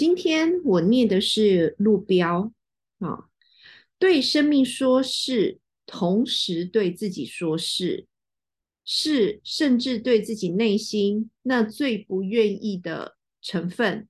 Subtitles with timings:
[0.00, 2.50] 今天我念的是路标
[3.00, 3.28] 啊，
[3.98, 8.06] 对生命说是，同时对自己说是，
[8.82, 14.08] 是甚至对自己内心那最不愿意的成分，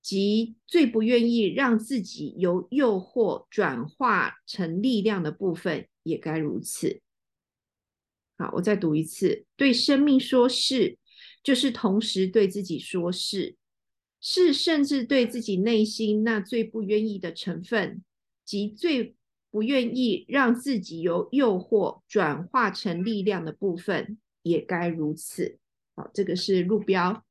[0.00, 7.02] 及最不愿意让自己由诱惑转化成力量的部分，也该如此。
[8.38, 10.96] 好，我再读一次，对生命说是，
[11.42, 13.56] 就是同时对自己说是。
[14.22, 18.04] 是，甚至对自己内心那最不愿意的成分，
[18.44, 19.16] 及最
[19.50, 25.58] 不愿意让自己由诱惑转化成力量的部分，也该如此。
[25.96, 27.24] 好，这个是路标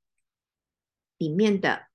[1.20, 1.90] 里面的。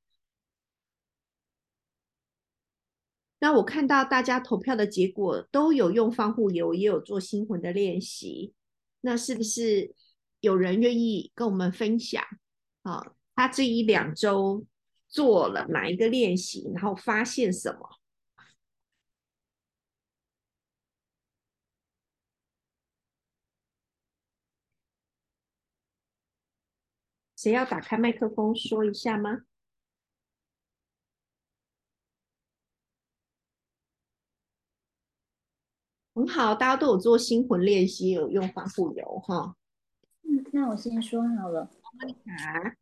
[3.40, 8.54] 那我看到大家投票的结果都有用防护油，也有做心魂的练习。
[9.00, 9.92] 那是不是
[10.38, 12.22] 有人愿意跟我们分享？
[12.82, 14.64] 啊，他这一两周。
[15.14, 18.00] 做了哪一个练习，然后发现什么？
[27.36, 29.44] 谁要打开麦克风说一下吗？
[36.12, 39.54] 很好，大家都有做心魂练习，有用防护油哈。
[40.22, 41.70] 嗯，那我先说好了。
[42.00, 42.76] 莫妮卡。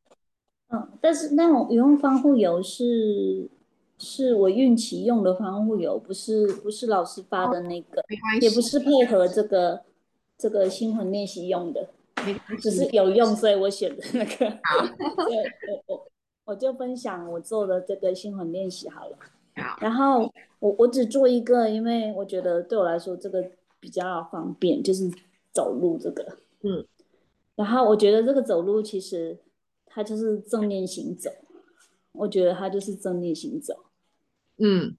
[0.74, 3.46] 嗯，但是那种用防护油是
[3.98, 8.02] 是我孕期用的防护油，不是不是老师发的那个，
[8.40, 9.82] 也不是配合这个
[10.38, 11.86] 这个心魂练习用的，
[12.58, 14.50] 只是有用，所以我选的那个。
[14.62, 14.82] 好，
[15.68, 16.06] 我我
[16.46, 19.18] 我就分享我做的这个心魂练习好了。
[19.56, 23.44] 好，然后我我只做一个，因为我觉得对我来说这个
[23.78, 25.10] 比较方便，就是
[25.52, 26.38] 走路这个。
[26.62, 26.82] 嗯，
[27.56, 29.36] 然后我觉得这个走路其实。
[29.92, 31.30] 它就是正念行走，
[32.12, 33.84] 我觉得他就是正念行走，
[34.58, 34.96] 嗯。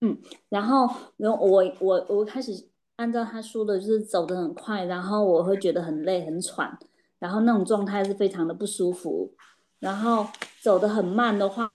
[0.00, 0.16] 嗯，
[0.48, 6.78] 然后然后我我我开始按照他说的，就是走得很快，然后我会觉得很累很喘，
[7.18, 9.32] 然后那种状态是非常的不舒服，
[9.80, 10.24] 然后
[10.62, 11.68] 走得很慢的话，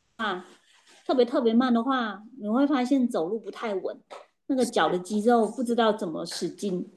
[1.06, 4.00] 特别特别慢的话，你会发现走路不太稳，
[4.48, 6.90] 那个脚的肌肉不知道怎么使劲，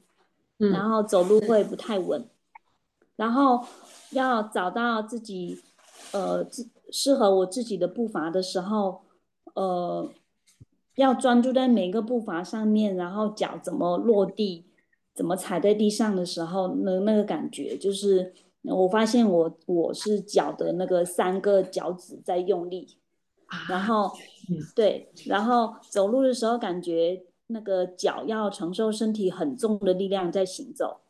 [0.55, 2.25] 然后走路会不太稳，
[3.17, 3.65] 然后。
[4.11, 5.61] 要找到自己，
[6.13, 9.01] 呃，自适合我自己的步伐的时候，
[9.53, 10.09] 呃，
[10.95, 14.63] 要专注在每个步伐上面，然后脚怎么落地，
[15.13, 22.97] 怎么踩在地上的时候，那那个感觉就是，我发现我我是脚的那个三个脚趾在用力，
[23.67, 24.09] 然后，
[24.73, 31.01] 对，然后走路的时候感觉那个脚要承受身体很重的力量在行走，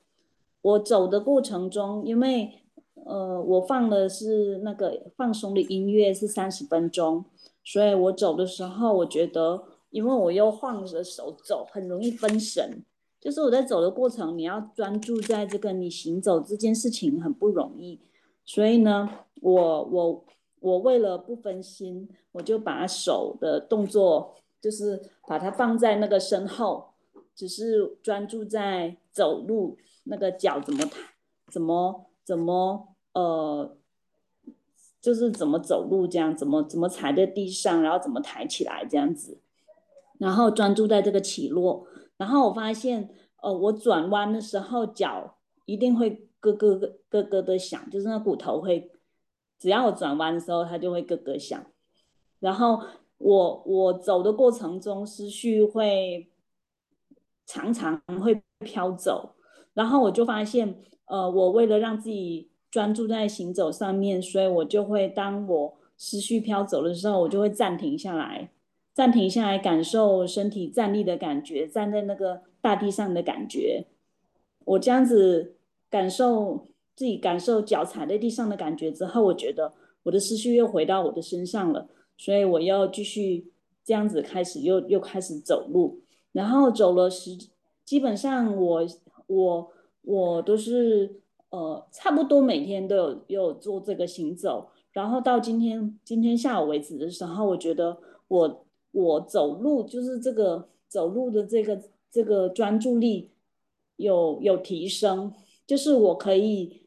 [0.68, 2.62] 我走的过程中，因为。
[3.06, 7.24] 呃，我放的是那个放松的音乐，是三十分钟，
[7.64, 12.84] 所以我走的时候，我觉得，因为我又晃着手走，很容易分神。
[13.22, 18.02] 就是我在走的过程，你要专注在这个你行走这件事情很不容易。
[18.44, 19.10] 所以呢，
[19.42, 20.26] 我我
[20.60, 26.90] 我为了不分心，我就把手的动作，就是把它放在那个身后，
[27.34, 29.78] 只是专注在走路，
[30.10, 31.00] 那个脚怎么抬，
[31.52, 32.96] 怎么怎么。
[33.14, 33.76] 呃，
[35.02, 39.42] 就是怎么走路这样，怎么怎么踩在地上，然后怎么抬起来这样子，
[40.20, 41.88] 然后专注在这个起落，
[42.18, 43.10] 然后我发现，
[43.42, 46.76] 呃，我转弯的时候脚一定会咯咯
[47.10, 48.92] 咯咯的响，就是那骨头会，
[49.58, 51.66] 只要我转弯的时候，它就会咯咯响。
[52.40, 52.84] 然后
[53.18, 56.30] 我我走的过程中，思绪会
[57.48, 59.34] 常常会飘走，
[59.78, 62.50] 然后我就发现，呃，我为了让自己。
[62.70, 68.52] 专注在行走上面，所以我就会当我思绪飘走的时候，我就会暂停下来，
[68.94, 73.86] 暂停下来感受身体站立的感觉，站在那个大地上的感觉。
[74.66, 75.56] 我这样子
[75.90, 79.72] 感受自己感受脚踩在地上的感觉之后，我觉得
[80.04, 81.88] 我的思绪又回到我的身上了，
[82.18, 83.50] 所以我要继续
[83.84, 86.02] 这样子开始又又开始走路，
[86.34, 87.32] 然后走了十，
[87.86, 88.86] 基本上我
[89.28, 89.72] 我
[90.02, 91.22] 我都是。
[91.50, 97.98] 呃，差不多每天都有有做这个行走，然后到今天今天下午为止的时候，我觉得
[98.28, 101.82] 我我走路就是这个走路的这个
[102.12, 103.32] 这个专注力
[103.96, 105.32] 有有提升，
[105.66, 106.82] 就是我可以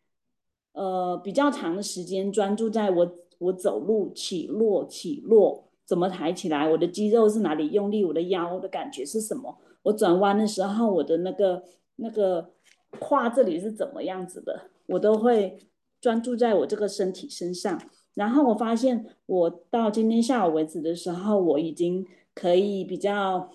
[0.73, 11.65] 呃比较长的时间专注在我我走路起落起落怎么抬起来，我的肌肉是哪里用力，我的腰的感觉是什么，我转弯的时候我的那个
[12.01, 12.51] 那个。
[12.99, 15.57] 胯这里是怎么样子的，我都会
[16.01, 17.81] 专注在我这个身体身上，
[18.15, 22.05] 然后我发现，我到今天下午为止的时候，我已经
[22.35, 23.49] 可以比较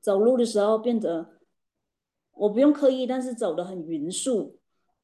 [0.00, 1.26] 走路的时候变得，
[2.32, 4.56] 我不用刻意，但是走得很匀速。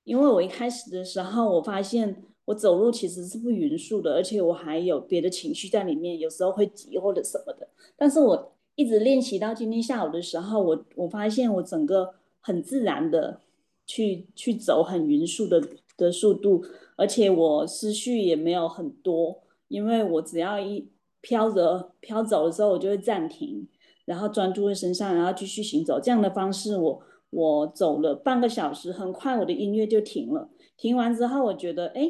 [0.04, 7.68] 因为我一开始的时候，我发现我走路其实是不匀速的，而且我还有别的情绪在里面，有时候会急或者什么的。
[7.94, 13.40] 但是我一直练习到今天下午的时候，我我发现我整个很自然的
[13.84, 15.60] 去去走很匀速的
[15.96, 16.62] 的速度，
[16.94, 20.88] 而且我思绪也没有很多，因为我只要一
[21.20, 23.66] 飘着飘走的时候，我就会暂停，
[24.04, 25.98] 然后专注在身上，然后继续行走。
[25.98, 27.02] 这样的方式我。
[27.36, 30.48] 我走了半个小时，很快我的音乐就停了。
[30.76, 32.08] 停完之后，我觉得，哎，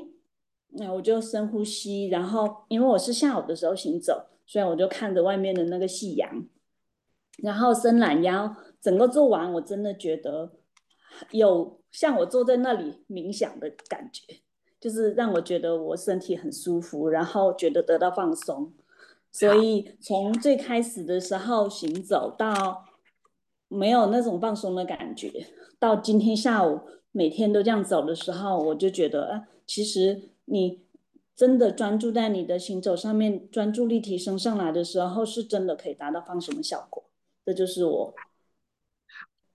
[0.72, 6.44] 那我就深呼吸，然后因为我是下午的时候行走，所以我就看着外面的那个夕阳，
[7.38, 8.54] 然后伸懒腰，
[8.84, 10.52] 整个做完，我真的觉得
[11.31, 14.40] 有像我坐在那里冥想的感觉，
[14.78, 18.72] 就是让我觉得我身体很舒服，然后觉得得到放松。
[19.32, 22.84] 所以从最开始的时候行走到。
[23.69, 25.48] 没有那种放松的感觉。
[25.80, 30.84] 到今天下午每天都这样走的时候，我就觉得，啊，其实你
[31.34, 37.02] 真的专注在你的行走上面，专注力提升上来的时候，是真的可以达到放松的效果。
[37.44, 38.14] 这就是我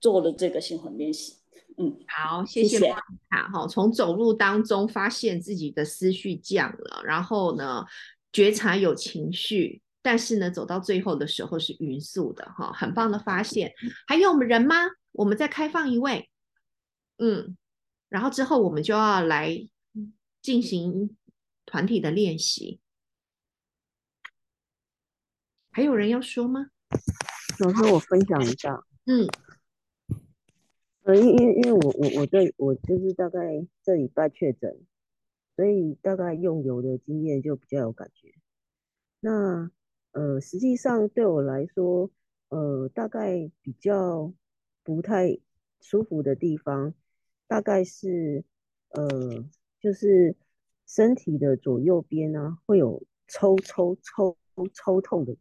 [0.00, 1.36] 做了这个心魂练习。
[1.76, 2.94] 嗯，好，谢谢莫
[3.28, 3.66] 卡哈。
[3.66, 7.84] 从走路当中发现自己的思绪降了，然后呢，
[8.32, 9.82] 觉察有情绪。
[10.02, 13.72] 但是呢，走到最后的时候是匀速的哈，很棒的发现。
[14.06, 14.74] 还有我们人吗？
[15.12, 16.30] 我们再开放一位，
[17.18, 17.56] 嗯，
[18.08, 19.68] 然后之后我们就要来
[20.40, 21.16] 进行
[21.66, 22.80] 团体的练习。
[25.70, 26.68] 还有人要说吗？
[27.58, 28.82] 老师，我分享一下。
[29.04, 29.28] 嗯，
[31.14, 34.78] 因因因为我我我在我就是大概这礼拜确诊，
[35.56, 38.34] 所以大概用油的经验就比较有感觉。
[39.20, 39.70] 那
[40.12, 42.10] 呃，实际上对我来说，
[42.48, 44.32] 呃，大概比较
[44.82, 45.38] 不太
[45.80, 46.94] 舒服的地方，
[47.46, 48.44] 大概是
[48.90, 49.08] 呃，
[49.80, 50.36] 就是
[50.86, 54.36] 身体的左右边呢，会有抽抽抽
[54.74, 55.36] 抽痛的，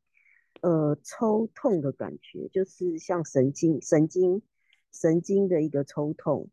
[0.61, 4.41] 呃，抽痛的感觉，就是像神经神经
[4.91, 6.49] 神经的一个抽痛，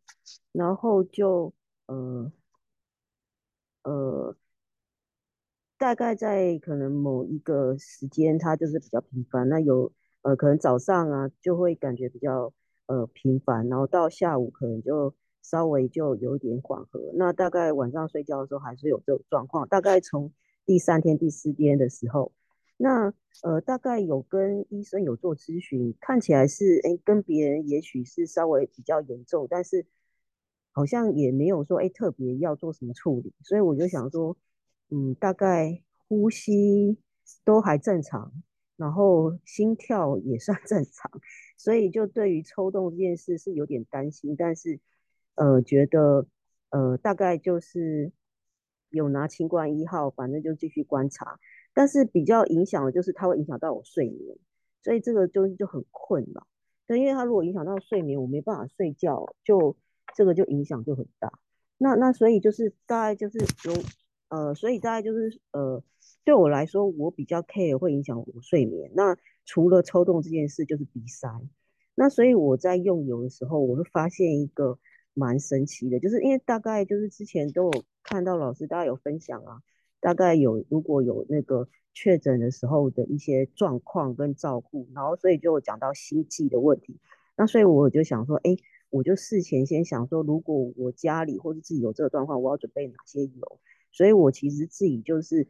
[0.51, 1.53] 然后就
[1.87, 2.31] 呃
[3.83, 4.35] 呃。
[5.79, 9.47] 大概在可能某一个时间，它就是比较频繁。
[9.47, 9.93] 那有
[10.23, 12.51] 呃，可能早上啊就会感觉比较
[12.87, 15.13] 呃频繁，然后到下午可能就
[15.43, 17.11] 稍微就有点缓和。
[17.13, 19.67] 那大概晚上睡觉的时候还是有这种状况。
[19.67, 20.33] 大概从
[20.65, 22.31] 第三天、第四天的时候，
[22.77, 23.13] 那
[23.43, 29.85] 呃大概有跟医生有做咨询，看起来是哎跟别人也许是稍微比较严重，但是
[30.71, 33.33] 好像也没有说哎特别要做什么处理。
[33.41, 34.37] 所以我就想说。
[34.89, 36.97] 嗯，大概呼吸
[37.43, 38.31] 都还正常，
[38.77, 41.11] 然后心跳也算正常，
[41.57, 44.79] 所以就对于抽动这件事是有点担心，但是
[45.35, 46.25] 呃觉得
[46.69, 48.13] 呃大概就是
[48.89, 51.37] 有拿清冠一号，反正就继续观察，
[51.77, 54.35] 但是比较影响的就是它会影响到我睡眠，
[54.81, 56.47] 所以这个就就很困扰。
[56.87, 59.77] 对，因为它如果影响到睡眠，我没办法睡觉，就
[60.15, 61.31] 这个就影响就很大。
[61.77, 63.37] 那那所以就是大概就是
[63.69, 63.83] 有。
[64.29, 65.81] 呃，所以大概就是呃，
[66.25, 68.91] 对我来说，我比较 care 会影响我睡眠。
[68.93, 69.15] 那
[69.45, 71.29] 除了抽动这件事，就是鼻塞。
[71.95, 74.77] 那所以我在用油的时候，我会发现一个
[75.13, 79.61] 蛮神奇的，就是因为大概就是之前都有看到老师大家有分享啊，
[80.07, 86.97] 大概有如果有那个确诊的时候的一些状况跟照顾，然后所以就讲到心悸的问题。
[87.35, 88.55] 那所以我就想说，哎，
[88.89, 93.59] 我就事前先想说，如果我家里或者自己有这个状况，我要准备哪些油。
[93.91, 95.45] 所以我其实自己就是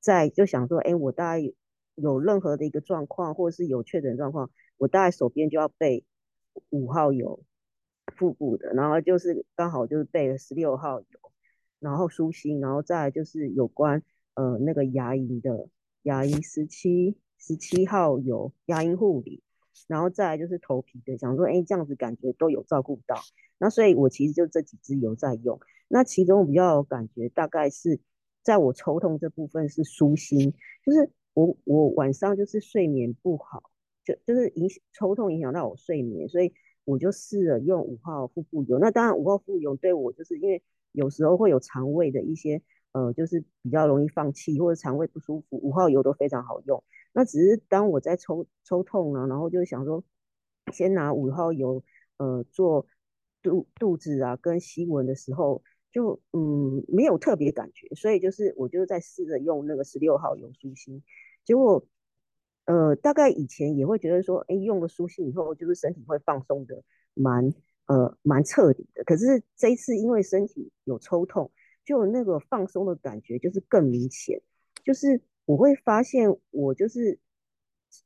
[0.00, 1.52] 在就想说，哎，我大概
[1.96, 6.06] 有任何的一个状况，或者是有确诊状况，我大概手边就要备
[6.70, 7.42] 五号油，
[8.16, 11.06] 腹部的，然后就是刚好就是备了十六号油，
[11.80, 14.02] 然后舒心，然后再就是有关
[14.34, 15.68] 呃那个牙龈的
[16.02, 19.42] 牙龈十七十七号油牙龈护理，
[19.86, 23.16] 然后再来就是头皮的，想说，哎，这样子感觉都有照顾到，
[23.58, 25.58] 那所以我其实就这几支油在用。
[25.88, 27.98] 那其中我比较有感觉，大概是
[28.42, 30.52] 在我抽痛这部分是舒心，
[30.84, 33.70] 就是我我晚上就是睡眠不好，
[34.04, 36.52] 就就是影抽痛影响到我睡眠，所以
[36.84, 38.78] 我就试了用五号腹部油。
[38.78, 46.82] 那当然五号腹部油对我就是因为有时候会有肠胃的一些呃，就是比较容易放气或者肠胃不舒服，五号油都非常好用。
[47.12, 50.04] 那只是当我在抽抽痛了，然后就想说
[50.72, 51.82] 先拿五号油
[52.16, 52.86] 呃做
[53.42, 55.62] 肚肚子啊跟吸闻的时候。
[55.90, 61.02] 就嗯没有特别感觉，所以就是我就在试着用那个十六号油舒心，
[61.46, 61.82] 结果
[62.66, 67.54] 呃大概以前也会觉得说，哎用了舒心以后就是身体会放松的蛮
[67.88, 71.50] 呃蛮彻底的，可是这一次因为身体有抽痛，
[71.84, 74.40] 就那个放松的感觉就是更明显，
[74.84, 77.18] 就是我会发现我就是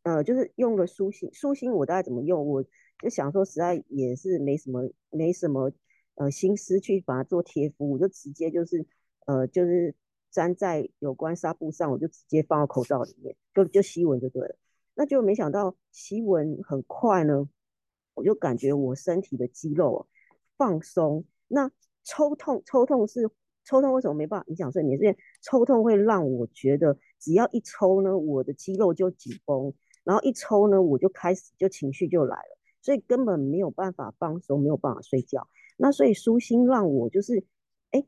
[0.03, 2.65] 呃就是用了舒心舒心我大概怎么用，我
[2.99, 5.71] 就想说实在也是没什么没什么。
[6.17, 8.85] 呃，心思去把它做贴敷，我就直接就是
[9.25, 9.95] 呃，就是
[10.33, 14.55] 粘在有关纱布上，我就直接放到口罩里面，就就吸闻就对了。
[14.95, 17.49] 那就没想到吸闻很快呢，
[18.14, 20.07] 我就感觉我身体的肌肉
[20.57, 21.25] 放松。
[21.49, 21.71] 那
[22.04, 23.31] 抽痛，抽痛是
[23.64, 24.99] 抽痛，为什么没办法影响睡眠？
[24.99, 35.49] 因为抽痛会让我觉得，只要一抽呢，我的肌肉就紧绷，然后一抽呢，我就开始就情绪就来了，所以根本没有办法放松，没有办法睡觉。
[35.76, 37.45] 那所以舒心让我就是，
[37.90, 38.04] 哎，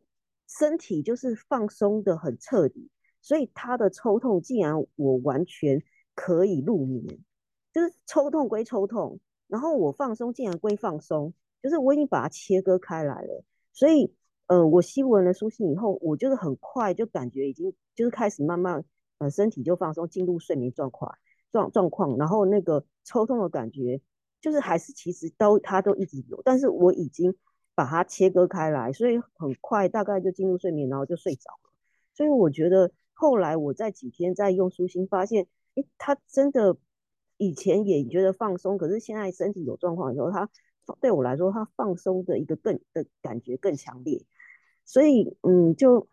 [0.49, 5.83] 身体就是放松的很彻底，所以他的抽痛竟然我完全
[6.15, 7.19] 可以入眠，
[7.73, 9.21] 就是抽痛归抽痛，
[9.55, 11.33] 然后我放松竟然归放松，
[11.63, 13.45] 就是我已经把它切割开来了。
[13.73, 14.13] 所以，
[14.49, 18.85] 呃，我吸闻了舒心以后，我就是很快就感觉已经就是开始慢慢
[19.19, 21.17] 呃身体就放松进入睡眠状况
[21.53, 24.01] 状状况，然后那个抽痛的感觉
[24.41, 27.33] 就是还是其实都它都一直有，但是我已经。
[27.77, 31.73] 把它切割开来，所以很快大概就进入睡眠，然后就睡着了。
[32.15, 36.77] 所以我觉得后来我在几天在用舒心，发现，哎，它真的
[37.45, 40.49] 以前也觉得放松，可是现在身体有状况的时候，他
[41.01, 44.25] 对我来说，他放松的一个更的感觉更强烈。
[44.85, 46.09] 所以，嗯，就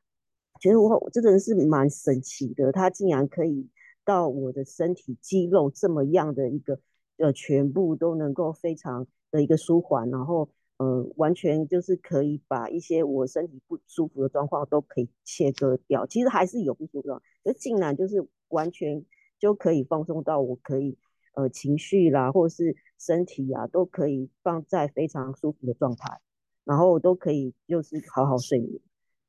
[0.59, 3.69] 觉得我这个人是蛮神奇的，他竟然可以
[4.03, 6.79] 到我的身体肌肉这么样的一个
[7.17, 10.49] 呃全部都能够非常的一个舒缓，然后。
[10.83, 16.07] 嗯，完全就是可以把一些我身体不舒服的状况都可以切割掉。
[16.07, 19.05] 其实还是有不舒服，就竟然就是完全
[19.37, 20.97] 就可以放松到我可以
[21.33, 26.19] 呃情绪啦，或是身体啊，都可以放在非常舒服的状态，
[26.63, 28.79] 然后都可以就是好好睡眠。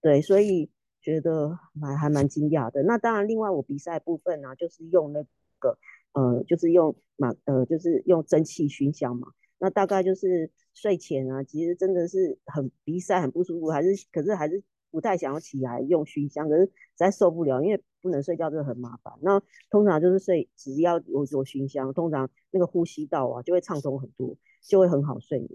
[0.01, 2.83] 对，所以觉得蛮还蛮惊讶的。
[2.83, 5.25] 那当然，另外我比赛部分呢，就是用那
[5.59, 5.79] 个
[6.13, 9.29] 呃，就是用马呃，就是用蒸汽熏香嘛。
[9.59, 19.13] 那大概就是睡前啊，其实真的是很鼻塞、很不舒服，还是可是还是不太想要起来用熏香，可是实在受不了，因为不能睡觉真的很麻烦。
[19.23, 25.51] 那通常就是睡，只要有做熏香，通常那个呼吸道啊就会畅通很多，就会很好睡眠。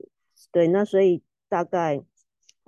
[0.51, 2.03] 对，那所以大概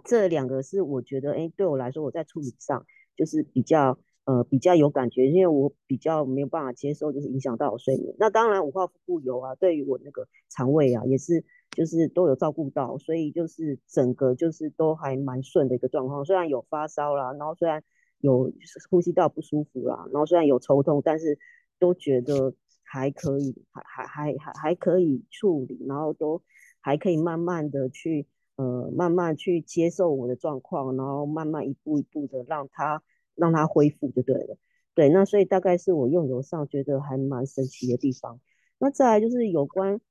[0.06, 2.86] 这两个是我觉得，哎，对我来说我在处理上
[3.18, 4.00] 就是比较。
[4.26, 8.14] 呃，比较有感觉，因为我比较没有办法接受，就是影响到我睡眠。
[8.20, 16.24] 那当然，五号腹部油啊，对于我那个肠胃啊，也是就是都有照顾到，所以就是整个就是都还蛮顺的一个状况。
[16.26, 17.84] 虽然有发烧啦，然后虽然
[18.20, 18.52] 有
[18.90, 21.38] 呼吸道不舒服啦，然后虽然有抽痛，但是
[21.80, 26.42] 都觉得还可以，还还还还还可以处理，然后都
[26.80, 33.02] 还可以慢慢的去呃慢慢去接受我的状况，然后慢慢一步一步的让它。
[33.36, 34.58] 让它恢复就对了，
[34.94, 38.42] 对，那所以大概是我用油上觉得还蛮神奇的地方。
[38.80, 40.02] 那再来就是有关，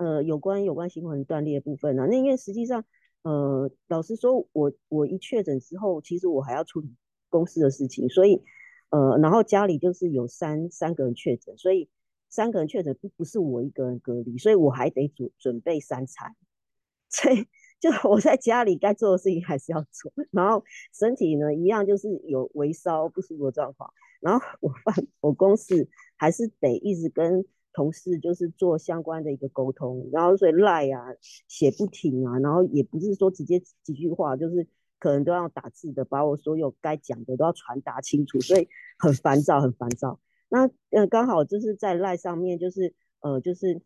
[0.00, 2.06] 呃，有关有关心魂断裂部分呢。
[2.08, 2.82] 那因为实际上，
[3.22, 6.94] 呃，老实说，我我一确诊之后，其实我还要处理
[7.28, 8.42] 公司的事情，所以，
[8.88, 11.90] 呃，然后家里就是有三三个人确诊，所以
[12.30, 16.34] 三个人确诊不不是我一个人隔离，所以我还得准准备三餐，
[17.10, 17.46] 所以。
[17.80, 23.90] 就我在家里该做的事情还是要做，然后身体呢一样就是有微烧不舒服的状况，
[24.20, 25.88] 然后我办我公司
[26.18, 27.42] 还是得一直跟
[27.72, 31.06] 同事就是做相关的一个沟通，然后所以赖啊
[31.48, 34.66] 写不停啊，然后也不是说直接几句话，就是
[34.98, 40.20] 可能都要打字的，把我所有该讲的都要传达清楚，所以很烦躁很烦躁。
[40.48, 43.80] 那呃刚好就是在赖上面就是呃就是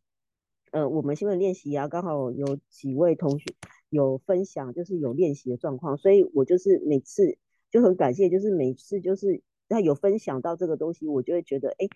[0.73, 3.55] 呃我们新闻练习啊，刚好有几位同学。
[3.91, 7.39] 有分享就是有练习的状况，所以我就是每次
[7.71, 11.87] 就很感谢，就是每次就是他有分享到这个东西，我就会觉得，哎，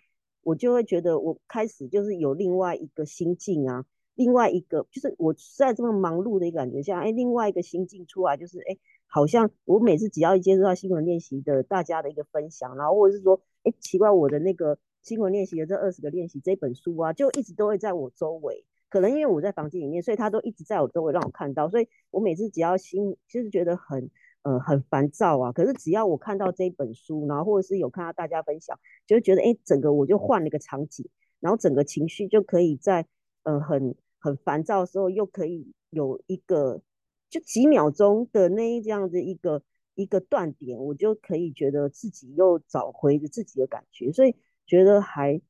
[0.42, 8.76] 我就会觉得我开始就是有另外一个心境啊，另外一个就是我在这么忙碌的一个感觉下，哎，另外一个心境出来，就是哎，
[9.06, 18.64] 好像我每次只要一接触到新闻练习的大家的一个分享，然后或者是说，哎，奇怪，我的那个新闻练习的这二十个练习这本书啊，就一直都会在我周围。
[18.90, 24.10] 可能因为我在房间里面，所以他都一直在我周围让我看到，所以我每次只要心就是觉得很
[24.42, 25.52] 呃很烦躁啊。
[25.52, 31.08] 可是只要我看到这一本书，然后或者是有看到大家分享，就会觉得哎，整个我就换了一个场景，
[31.40, 33.06] 然后整个情绪就可以在
[33.42, 36.82] 呃很很烦躁的时候，又可以有一个
[37.30, 39.62] 就几秒钟的那这样的一个
[39.94, 44.34] 一个断点，我就可以觉得自己又找回了自己的感觉，所以
[44.66, 45.40] 觉得还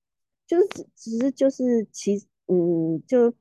[0.47, 3.35] 就是只只是就是其嗯就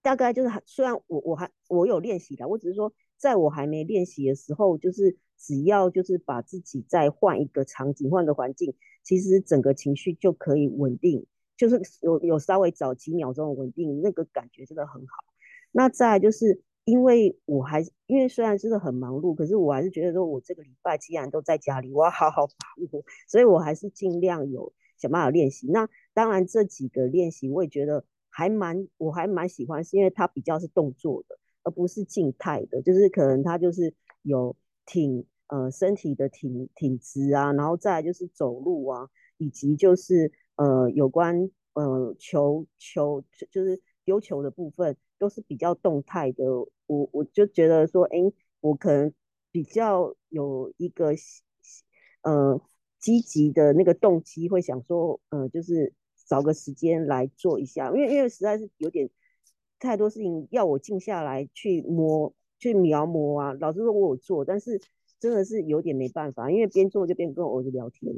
[0.00, 15.24] 大概就是虽然我我还我有练习的，我只是说在我还没练习的时候，就是只要就是把自己再换一个场景换个环境，其实整个情绪就可以稳定，就是有有稍微早几秒钟稳定，那个感觉真的很好。
[15.72, 16.62] 那再就是。
[16.84, 22.54] 因为我还因为虽然真的很忙碌，可是我还是觉得说，我这个礼拜既然都在家里，我要好好把
[22.90, 25.66] 握，所以我还是尽量有想办法练习。
[25.66, 31.37] 那当然这几个练习我也觉得还蛮，我还蛮喜欢，是因为它比较是动作的，
[31.68, 34.56] 而不是静态的，就是可能他就是有
[34.86, 44.96] 挺呃身体的挺挺直啊，然后再就是走路啊，以及就是呃有关呃球球就是丢球的部分。
[45.20, 46.44] 都是比较动态的，
[46.86, 48.18] 我我就觉得说，哎，
[48.60, 49.12] 我可能
[49.50, 51.12] 比较有一个
[52.22, 52.60] 呃
[53.00, 55.92] 积极的那个动机，会想说，呃，就是
[56.28, 59.10] 找个时间来做一下，因为因为实在是有点
[59.78, 63.52] 太多事情要我静下来去摸去描摹啊。
[63.60, 64.80] 老师说我有做，但是
[65.18, 68.12] 真的是有点没办法，因为边做就边跟我儿子聊天，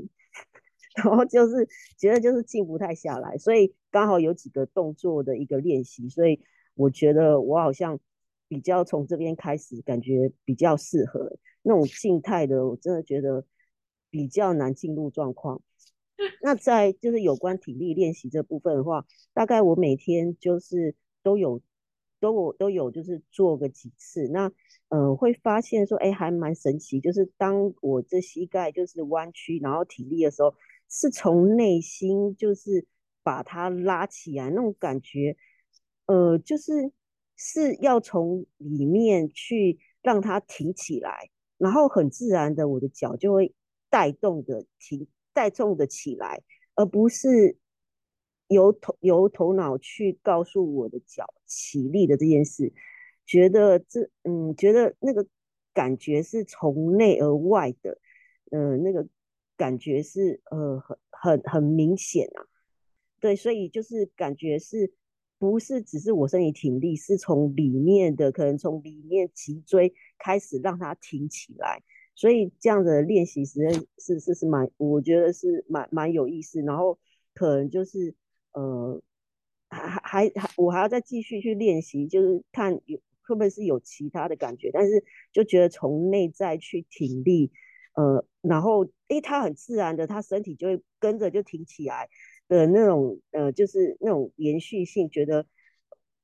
[0.96, 6.40] 然后就是觉得就是静不太下来，所以刚好有几个动作的一个练习，所以。
[6.74, 8.00] 我觉得我好像
[8.48, 13.44] 比较从这边开始，感觉比较适合那种静态的，我真的觉得
[14.08, 15.60] 比较难进入状况。
[16.40, 21.60] 那在就是有关体力练习这部分的话，大概我每天就是都有
[22.20, 24.50] 都我都有就是做个几次，那
[24.88, 30.54] 嗯会发现说，哎，还蛮神奇，就是当我这膝盖就是弯曲，然后体力的时候，
[30.88, 32.86] 是从内心就是
[33.22, 35.36] 把它拉起来那种感觉。
[36.06, 36.92] 呃，就是
[37.36, 43.54] 是要从里面去让它挺起来，然后很自然的，我的脚就会
[43.88, 46.42] 带动的挺带动的起来，
[46.74, 47.56] 而不是
[48.50, 52.72] 由头由头脑去告诉我的脚起立的这件事。
[53.24, 55.26] 觉得这嗯，觉得那个
[55.72, 57.98] 感觉是从内而外的，
[58.50, 59.08] 嗯，那个
[59.56, 62.44] 感觉是呃很很很明显啊。
[63.18, 64.92] 对，所以就是感觉是。
[65.40, 71.82] 不是只是我身体挺立，是从里面的，可能从里面脊椎开始让它挺起来。
[72.14, 76.60] 所以这样的练习实际是是是蛮，我觉得是蛮蛮有意思。
[76.60, 76.98] 然后
[77.32, 78.14] 可能就是
[78.52, 79.00] 呃，
[79.68, 84.70] 还还还我还要再继续去练习，就是看有会不会是有其他的感觉。
[84.72, 87.50] 但是就觉得从内在去挺立，
[87.94, 92.08] 呃，然后诶，他很自然的，他身体就会跟着就挺起来。
[92.48, 95.46] 的那种呃，就是那种延续性，觉得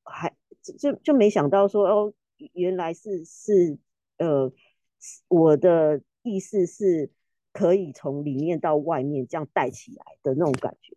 [0.03, 0.35] 还
[0.77, 2.13] 就就没想到说哦，
[2.53, 3.79] 原来是是
[4.19, 4.53] 呃，
[5.29, 7.13] 我的意思是
[7.53, 10.97] 可以从里面到外面这样带起来的那种感觉。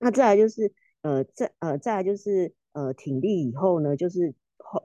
[0.00, 4.34] 那再来就是呃再呃再来就是呃挺立以后呢，就是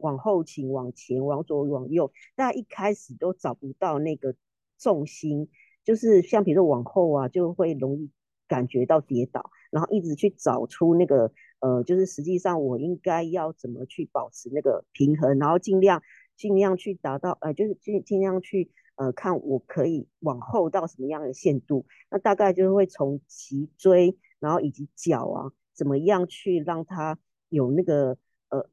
[0.02, 4.36] 往后倾、往前、往左、往右，大家一开始都找不到那个
[4.78, 5.50] 重心，
[5.84, 8.12] 就是像比如说往后啊，就会容易。
[8.48, 16.00] 感觉到跌倒，然后一直去找出那个呃，就是实际上我应该要怎么去保持那个平衡，然后尽量
[16.38, 21.88] 尽量去达到呃，就是尽尽量去呃，看我可以往后到什么样的限度。
[22.12, 27.18] 那大概就是会从脊椎，然后以及脚啊，怎么样去让它
[27.50, 28.16] 有那个
[28.50, 28.70] 呃，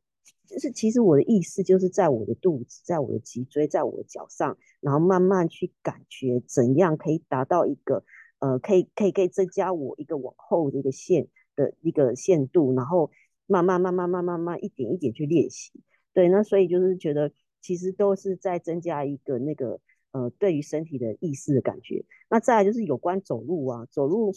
[0.47, 8.05] 就是其实我的意思就是在我的肚子，在我的脊椎，在我的脚上，然后慢慢去感觉怎样可以达到一个。
[8.45, 13.09] 呃，可以可以可以增加我一个往后的一个线的一个限度，然后
[13.47, 15.71] 慢慢慢慢慢慢慢一点一点去练习。
[16.13, 17.31] 对，那所以就是觉得
[17.61, 19.79] 其实都是在增加一个那个
[20.11, 22.05] 呃对于身体的意识的感觉。
[22.29, 24.35] 那再来就是有关走路啊，走路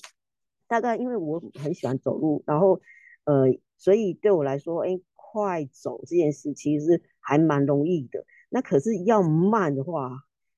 [0.68, 2.80] 大概因为我很喜欢走路，然后
[3.26, 3.46] 呃，
[3.78, 8.26] 所以对我来说，哎，快走这件事其实是还蛮容易的。
[8.50, 10.12] 那可是要慢的话，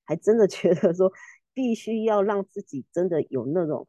[0.05, 1.11] 还真的觉得说。
[1.57, 3.87] 必须要让自己真的有那种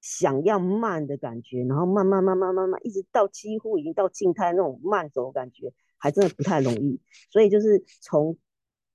[0.00, 7.00] 想要慢的感觉，然后慢慢慢慢慢慢，一直到几乎已经到静态那种慢走感觉，还真的不太容易。
[7.28, 8.38] 所以就是从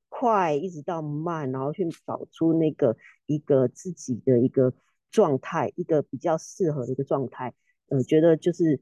[0.08, 4.74] 快一直到慢，然后去找出那个一个自己的一个
[5.14, 7.54] 状态，一个比较适合的一个状态。
[7.88, 8.82] 呃，觉得就是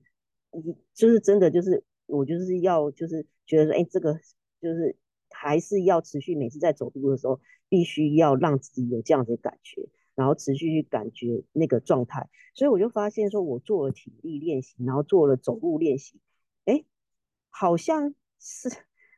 [0.51, 4.19] 一就是真的就是我就是要就是觉得说，哎，这个
[4.59, 4.97] 就是
[5.29, 7.39] 还是要持续每次在走路的时候。
[7.71, 12.29] 必须要让自己有这样的感觉，然后持续去感觉那个状态。
[12.53, 16.19] 所以我就发现，说我做了体力练习，然后做了走路练习，
[16.65, 16.83] 哎，
[17.49, 18.69] 好像是，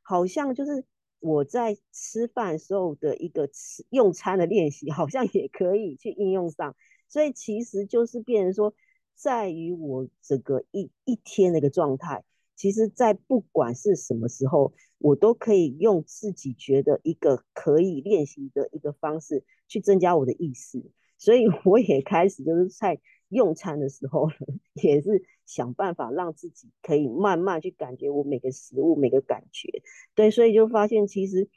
[0.04, 0.86] 好像就是
[1.17, 6.76] 我在吃饭时候的一个吃用餐的练习，好像也可以去应用上。
[7.13, 8.73] 所以其实就是变成说，
[9.13, 12.23] 在于我整个一一天的一个状态，
[12.56, 20.84] 其实在不管是什么时候，我都可以用自己觉得一个可以练习的一个方式去增加我的意识。
[21.19, 22.99] 所以我也开始就是在
[23.30, 24.28] 用餐的时候，
[24.82, 29.69] 也是想办法让自己可以慢慢去感觉我每个食物每个感觉。
[30.15, 31.47] 对，所以就发现其实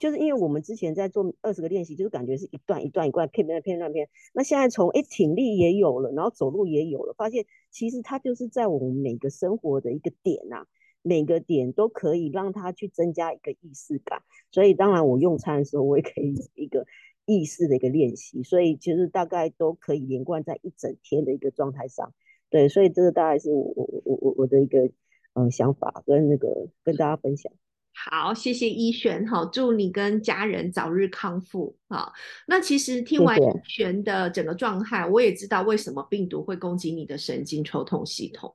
[0.00, 4.08] 就是因为我们之前在做二十个练习，就是感觉是一段一段一段片片片片片。
[4.32, 10.64] 那现在从哎挺力也有了，然后走路也有了，发现其实它就是在我们每个生活的一个点呐，
[11.02, 14.22] 每个点都可以让它去增加一个意识感。
[14.50, 16.84] 所以当然我用餐的时候，我也可以一个。
[17.26, 22.12] 意识的一个练习，所以其实大概都可以连贯在一整天的一个状态上。
[22.48, 24.90] 对，所以这个大概是我我我我我的一个
[25.34, 27.52] 嗯想法跟那个跟大家分享。
[27.92, 32.12] 好，谢谢一璇哈，祝你跟家人早日康复啊。
[32.46, 38.54] 那其实听完一璇的整个状态，我也知道为什么病毒会攻击你的神经抽痛系统。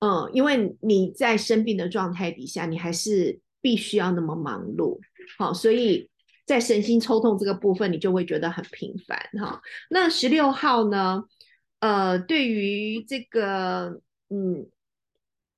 [0.00, 4.98] 嗯，因为你在生病的状态底下，你还是必须要那么忙碌，
[5.38, 6.08] 好，所以。
[6.46, 9.62] 在神经抽痛这个部分，你就会觉得很频繁哈。
[9.88, 11.22] 那十六号呢？
[11.78, 14.66] 呃，对于这个嗯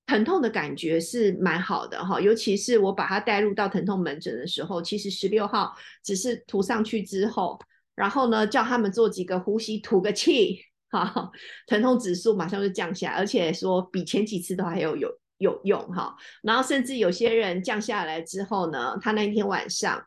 [0.07, 2.21] 疼痛的感觉是蛮好的哈。
[2.21, 7.59] 尤其是我把它带入到疼痛门诊的时候，其实十六号只是涂上去之后，
[7.95, 10.61] 然后呢叫他们做几个呼吸，吐个气，
[10.91, 11.31] 哈，
[11.67, 16.17] 疼痛指数马上就降下来，而且说比前几次都还有有有用哈。
[16.43, 20.05] 然后甚至有些人降下来之后呢，他那一天晚上。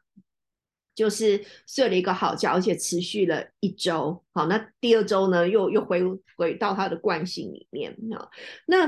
[0.96, 4.24] 就是睡了一个好觉，而且持续了一周。
[4.34, 6.02] 好，那第二周呢，又又回
[6.38, 8.30] 回到他的惯性里面啊。
[8.66, 8.88] 那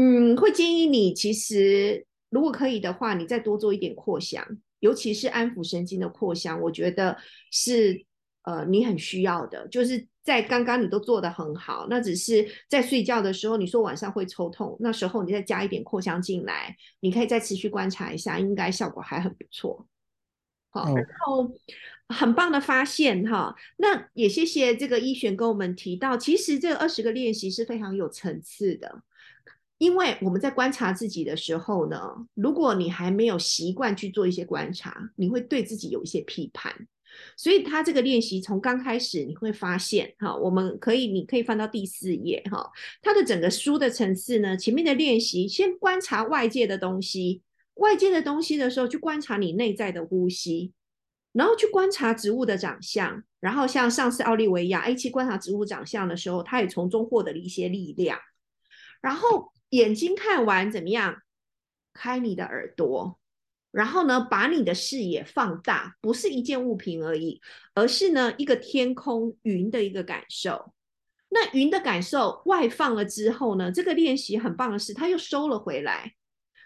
[0.00, 4.46] 嗯，会建议你，其实如果可以的话，你再多做一点扩香，
[4.78, 7.16] 尤其是安抚神经的扩香，我觉得
[7.50, 8.06] 是
[8.42, 9.66] 呃你很需要的。
[9.66, 19.84] 就是在刚刚你都做得很好，那只是在睡觉的时候，你说晚上会抽痛，那时候你再加一点扩香进来，你可以再持续观察一下，应该效果还很不错。
[20.70, 21.50] 好，然后
[22.08, 29.02] 很棒的发现哈，那也谢谢这个一璇跟我们提到，其实这二十个练习是非常有层次的，
[29.78, 31.98] 因为我们在观察自己的时候呢，
[32.34, 36.86] 如果你还没有习惯去做一些观察，你会对自己有一些批判，
[37.36, 47.42] 所以他这个练习从刚开始你会发现哈，我们可以你可以翻到第四页哈，他的整个书的层次呢，前面的练习先观察外界的东西。
[47.74, 50.72] 外界的东西的时候，去观察你内在的呼吸，
[51.30, 58.18] 然后去观察植物的长相，然后像上次奥利维亚 A 七观察植物长相的时候，他也从中获得了一些力量。
[59.00, 61.22] 然后眼睛看完怎么样？
[61.94, 63.18] 开你的耳朵，
[63.72, 67.40] 然后呢，把你的视野放大，不是一件物品而已，
[67.74, 70.72] 而是呢一个天空云的一个感受。
[71.30, 76.14] 那云的感受外放了之后呢，这个练习很棒的是，它又收了回来。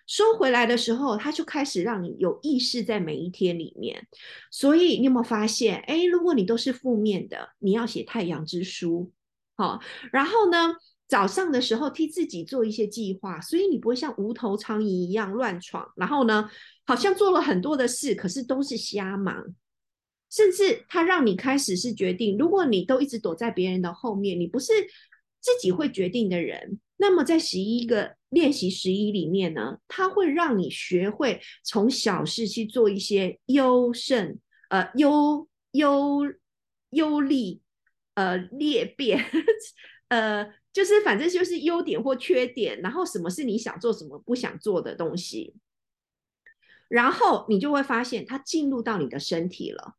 [0.06, 4.06] 收回来的时候，它就开始让你有意识在每一天里面。
[4.50, 5.78] 所以你有没有发现？
[5.86, 9.12] 哎，如果你都是负面的，你要写太阳之书，
[9.56, 9.80] 好。
[10.12, 10.74] 然后呢，
[11.12, 15.86] 早上的时候替自己做一些计划，所以你不会像无头苍蝇一样乱闯。
[15.94, 16.48] 然后呢，
[16.86, 19.54] 好像做了很多的事，可是都是瞎忙。
[20.30, 24.72] 甚至他让你开始是决定，如果你都一直躲在别人的后面，你不是
[25.38, 26.80] 自己会决定的人。
[26.96, 34.38] 那么在十一个练习十一里面呢，它会让你学会从小事去做一些优胜
[34.70, 36.22] 呃优优
[36.88, 37.60] 优利
[38.14, 39.22] 呃裂变
[40.08, 45.54] 呃就是反正就是优点或缺点，然后什么是你想做什么不想做的东西，
[46.88, 49.96] 然后你就会发现它进入到你的身体了。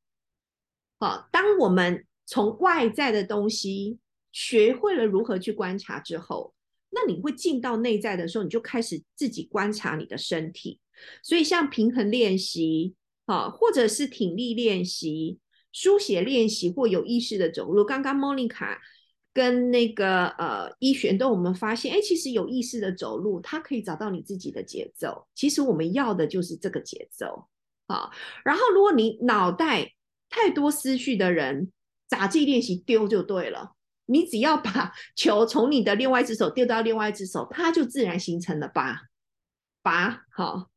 [1.00, 4.00] 好，当我们从外在的东西
[4.32, 6.54] 学会了如何去观察之后。
[6.96, 10.80] 那你会进到内在的时候，你就开始自己观察你的身体。
[11.24, 12.94] 所以像平衡练习，
[13.26, 15.40] 啊，或者是挺力练习、
[15.72, 17.84] 书写练习或有意识的走路。
[17.84, 18.80] 刚刚莫妮卡
[19.34, 25.28] 跟那个呃一璇都我们发现，哎，其实有意识的走路，它可以找到你自己的节奏。
[25.34, 27.48] 其实我们要的就是这个节奏，
[27.88, 28.12] 啊。
[28.46, 29.94] 然后如果你脑袋
[30.30, 31.72] 太多思绪的人，
[32.08, 33.74] 杂技练习丢就对了。
[34.06, 39.02] 你只要把 球从你的另外一只手丢到另外一只手，它就自然形成了八
[39.82, 40.70] 八好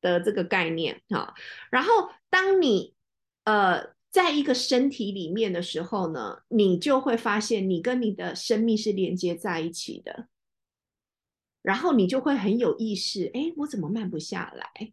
[0.00, 1.34] 的这个概念哈。
[1.70, 2.94] 然后当你
[3.44, 10.28] 呃在一个身体里面的时候呢，你就会发现你跟你的生命是连接在一起的。
[11.62, 14.92] 然后你就会很有意识，哎，我怎么慢不下来？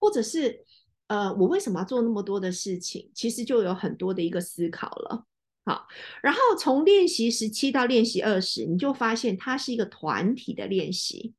[0.00, 0.64] 或者是
[1.08, 3.10] 呃，我为什么要做那么多的事情？
[3.14, 5.26] 其实就有很多的一个思考了。
[5.66, 5.86] 好，
[6.22, 11.34] 然后从练习十七到练习二十，你就发现它是一个团体的练习。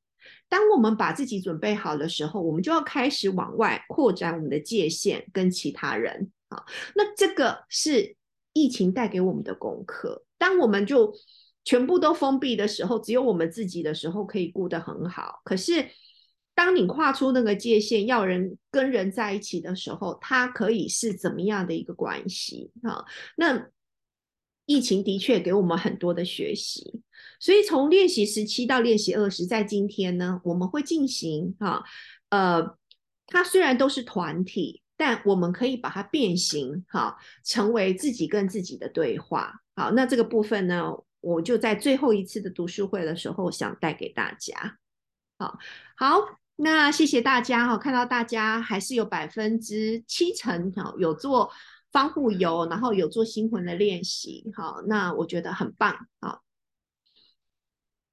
[0.47, 6.31] 当我们把自己准备好的时候，我们就要开始往外扩展我们的界限，跟其他人。
[6.49, 8.15] 好，那这个是
[8.53, 10.25] 疫情带给我们的功课。
[10.37, 11.13] 当我们就
[11.63, 15.41] 全部都封闭的时候，只有我们自己的时候可以顾得很好。
[15.43, 15.89] 可是，
[16.55, 22.71] 当你跨出那个界限，要人跟人在一起的时候，它可以是怎么样的一个关系？
[22.83, 23.05] 哈，
[23.37, 23.69] 那。
[24.71, 27.01] 疫情的确给我们很多的学习，
[27.39, 31.83] 所以从练习十七到练习二十，在今天呢，我们会进行哈，
[32.29, 32.77] 呃，
[33.25, 39.61] 它虽然都是团体，但我们可以把它变形哈，成为自己跟自己的对话。
[39.73, 44.77] 好，那这个部分呢，我就在最后一次的读书会的时候想带给大家。
[45.37, 45.57] 好，
[45.95, 46.19] 好，
[46.57, 51.49] 那谢谢大家哈，看到大家还是有百分之七成哈有做。
[51.91, 56.43] 防护油，然后有做心魂的练习，好，那我觉得很棒，好，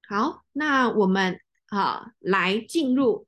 [0.08, 3.26] 好，那我们好来进入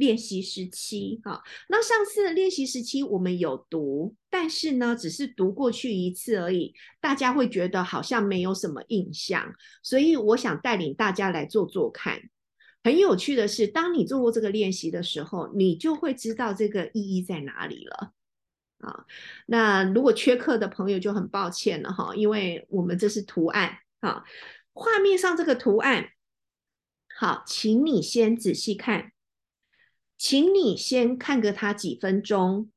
[0.00, 12.20] 练习十七，哈，那上次练习十七我们有读，但是呢，只是读过去一次而已，大家会觉得好像没有什么印象，所以我想带领大家来做做看。
[12.82, 18.12] 很有趣的是，当你做过这个练习的时候，你就会知道这个意义在哪里了。
[18.78, 19.04] 啊，
[19.44, 24.24] 那如果缺课的朋友就很抱歉了哈，因为我们这是图案哈，
[24.72, 26.08] 画面上这个图案，
[27.18, 29.12] 好，请你先仔细看，
[30.20, 32.70] 请你先看个它几分钟，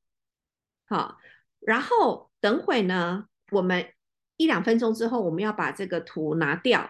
[0.88, 1.18] 好，
[1.60, 3.92] 然后等会呢，我们
[4.38, 6.90] 一两分钟之后，我们要把这个图拿掉，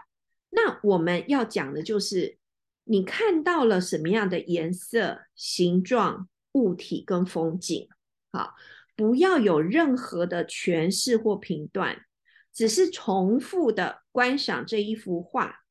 [0.51, 2.37] 那我们要讲的就是
[2.83, 7.89] 你看到了什么样的颜色、形状、物体跟风景，
[8.31, 8.53] 好。
[8.95, 12.05] 不要有任何的诠释或评断，
[12.53, 15.63] 只是重复的观赏这一幅画，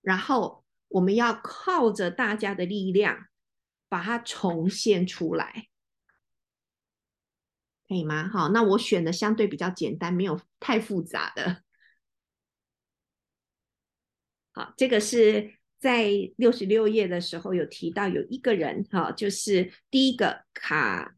[0.00, 3.26] 然后我们要靠着大家的力量
[3.88, 5.68] 把它重现出来，
[7.88, 8.28] 可以吗？
[8.28, 11.62] 好，那我选的相对比较简单，没有太复杂的。
[14.52, 21.14] 好，这个是在六十六页的时候有提到，有一个人哈，就是第一个卡。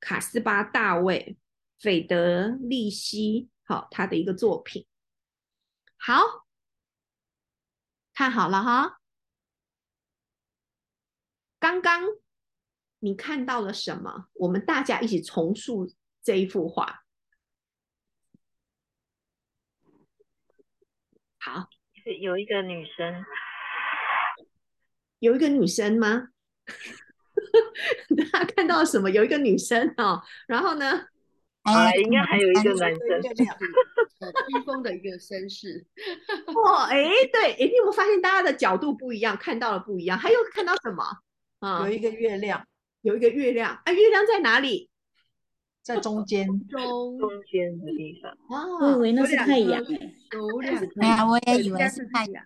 [0.00, 1.38] 卡斯巴·大卫·
[1.82, 4.86] 斐德利希，好，他的一个作品。
[5.96, 6.20] 好，
[8.12, 9.00] 看好了哈。
[11.64, 12.02] 刚刚
[12.98, 14.26] 你看到了什么？
[14.34, 15.88] 我们大家一起重塑
[16.22, 17.04] 这一幅画。
[21.38, 21.70] 好，
[22.20, 23.24] 有一个女生，
[25.20, 26.28] 有一个女生吗？
[28.30, 29.10] 大家看到什么？
[29.10, 31.06] 有一个女生哦，然后呢？
[31.62, 35.86] 啊，应该还有一个男生，披风的一个绅士。
[36.46, 40.18] 哦，哎，对，哎，你有没有发现大家的角度不一样，看到了不一样？
[40.18, 41.23] 还有看到什么？
[41.64, 42.66] 啊，有一个月亮，
[43.02, 43.80] 有一个月亮。
[43.84, 44.90] 啊，月亮在哪里？
[45.82, 48.32] 在中间，中中间的地方。
[48.48, 49.82] 哦，我以为那是太阳。
[50.32, 52.44] 有两个，对啊，我也以为是太阳。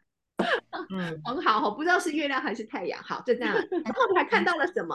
[0.91, 3.03] 嗯，很 好不知道是月亮还是太阳。
[3.03, 3.55] 好，就这样。
[3.55, 4.95] 然后你还看到了什么？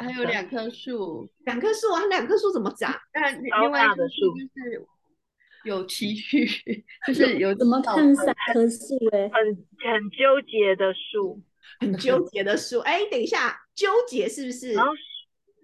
[0.00, 2.94] 还有两棵树，两棵树啊，两棵树怎么长？
[3.12, 4.86] 但另外一棵树就是
[5.64, 8.94] 有崎岖， 就是有怎么看三棵树？
[9.12, 9.56] 哎，很
[9.92, 11.42] 很纠结的树，
[11.80, 12.80] 很纠结的树。
[12.80, 14.74] 哎，等一下，纠结是不是？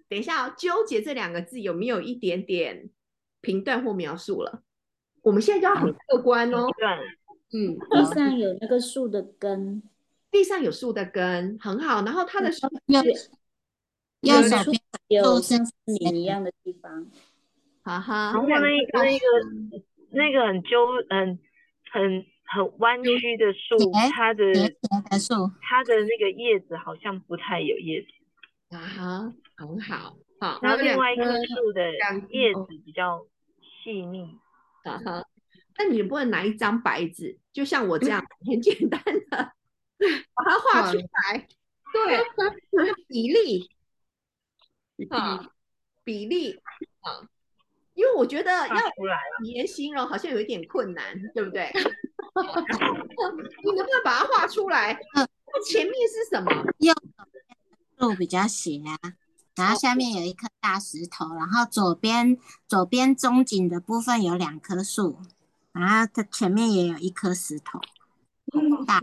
[0.09, 2.89] 等一下，哦纠结这两个字有没有一点点
[3.41, 4.61] 评断或描述了？
[5.21, 6.67] 我们现在就要很客观哦。
[7.51, 9.81] 嗯，地上有那个树的根，
[10.31, 12.03] 地上有树的根，很好。
[12.03, 14.71] 然后它的树右手
[15.07, 17.07] 边有像你一样的地方，
[17.83, 18.31] 哈哈。
[18.33, 18.67] 然后那个
[19.03, 19.25] 那个
[20.11, 21.39] 那个很纠很
[21.91, 24.53] 很很弯曲的树，它的
[25.19, 28.07] 树，它的那个叶子好像不太有叶子，
[28.75, 30.15] 啊哈，很好。
[30.39, 31.91] 好，然后另外一棵树的
[32.29, 33.25] 叶子比较
[33.83, 34.37] 细腻，
[34.83, 35.25] 啊哈。
[35.75, 39.51] 那你不能拿一张白纸，就像我这样 很简单的
[40.35, 41.47] 把它画出来，
[41.91, 42.23] 对，
[43.07, 43.67] 比例
[45.09, 45.49] 啊，
[46.03, 46.59] 比例
[47.01, 47.27] 啊，
[47.93, 48.75] 因为我觉得要
[49.43, 51.71] 语言形容好像有一点困难，对不对？
[53.63, 54.99] 你能不能把它画出来？
[55.65, 56.51] 前面是什么？
[56.79, 56.93] 右
[57.97, 58.97] 路比较斜啊，
[59.55, 65.19] 然后下面有一颗大石头，然后左边左边中景的部分有两棵树。
[65.71, 67.79] 然后它前面也有一颗石头，
[68.85, 69.01] 大。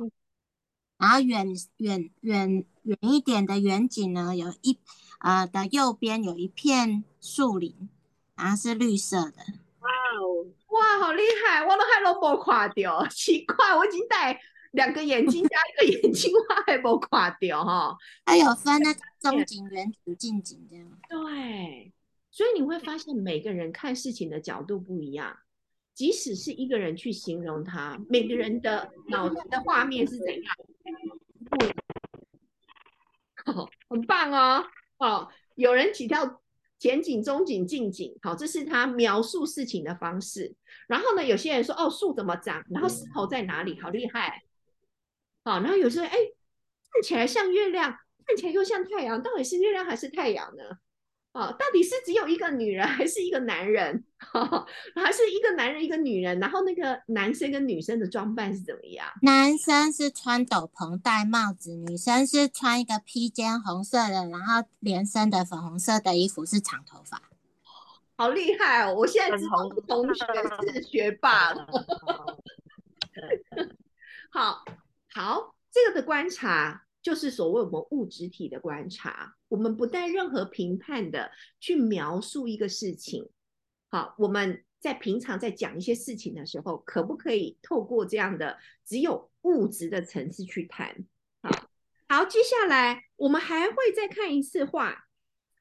[0.99, 1.49] 然后远
[1.79, 4.79] 远远远一点的远景呢，有一
[5.19, 7.89] 呃的右边有一片树林，
[8.41, 9.37] 然后是绿色的。
[9.81, 11.63] 哇哦，哇，好厉害！
[11.63, 14.41] 我都还都没垮掉，奇怪，我已经戴
[14.73, 17.97] 两个眼镜加一个眼镜，我还没垮掉哈。
[18.25, 20.87] 它有分那个中景、远景、近景这样。
[21.09, 21.93] 对，
[22.31, 25.37] 所以你会发现每个人看事情的角度不一样，
[25.95, 30.57] 即使是一个人去形容他，每个人的脑子的画面是怎样，
[33.45, 34.65] 不哦很棒哦。
[34.99, 36.43] 哦，有人提到
[36.81, 40.55] 前景、中景、近景，好，这是他描述事情的方式。
[40.89, 44.43] 然后呢，有些人说，哦，树怎么长，然后石头在哪里，好厉害。
[45.45, 46.17] 好，然后有些人，哎，
[46.91, 47.95] 看起来像月亮，
[48.27, 50.65] 看起来又像太阳，到底是月亮还是太阳呢？
[51.33, 54.05] 啊，到底是只有一个女人还是一个男人？
[54.97, 56.41] 还是一个男人一个女人？
[56.41, 59.07] 然后那个男生跟女生的装扮是怎么样？
[59.23, 67.23] 男生是穿斗篷戴帽子，女生是穿一个披肩红色的，然后连身的粉红色的衣服，是长头发。
[68.17, 68.93] 好厉害哦！
[68.95, 70.27] 我现在知道我同学
[70.73, 71.65] 是学霸了。
[74.31, 74.65] 好
[75.15, 83.29] 好，这个的观察就是所谓我们物质体的观察，我们不带任何评判的去描述一个事情。
[83.91, 91.05] 好，我们在平常在讲一些事情的时候，可不可以透过这样的只有物质的层次去谈？
[91.43, 91.69] 好，
[92.09, 95.09] 好，接下来我们还会再看一次画，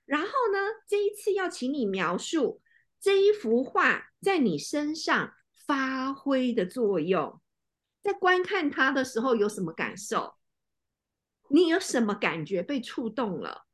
[0.05, 2.61] 然后呢，这一次要请你描述
[3.01, 5.33] 这一幅画在你身上
[5.65, 7.41] 发挥的作用。
[8.03, 10.35] 在观看它的时候有什么感受？
[11.49, 13.65] 你有什么感觉被触动了？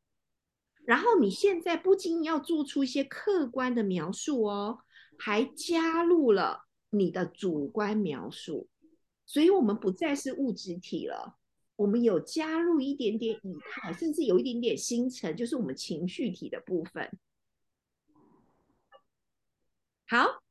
[0.85, 4.79] 然后你现在不仅要做出一些客观的描述哦，
[5.17, 8.69] 还加入了你的主观描述，
[9.25, 11.37] 所以我们不再是物质体了，
[11.75, 17.17] 我们有加入一点点以太，甚至有一点点星辰，就是我们情绪体的部分。
[20.07, 20.43] 好，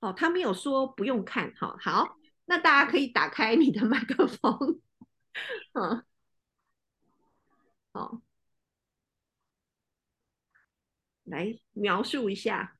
[0.00, 4.80] 哦，他没有说不用看，哈，好，那大家可以打开你的麦克风，
[5.72, 6.04] 嗯，
[7.92, 8.20] 好，
[11.26, 12.78] 来描述一下，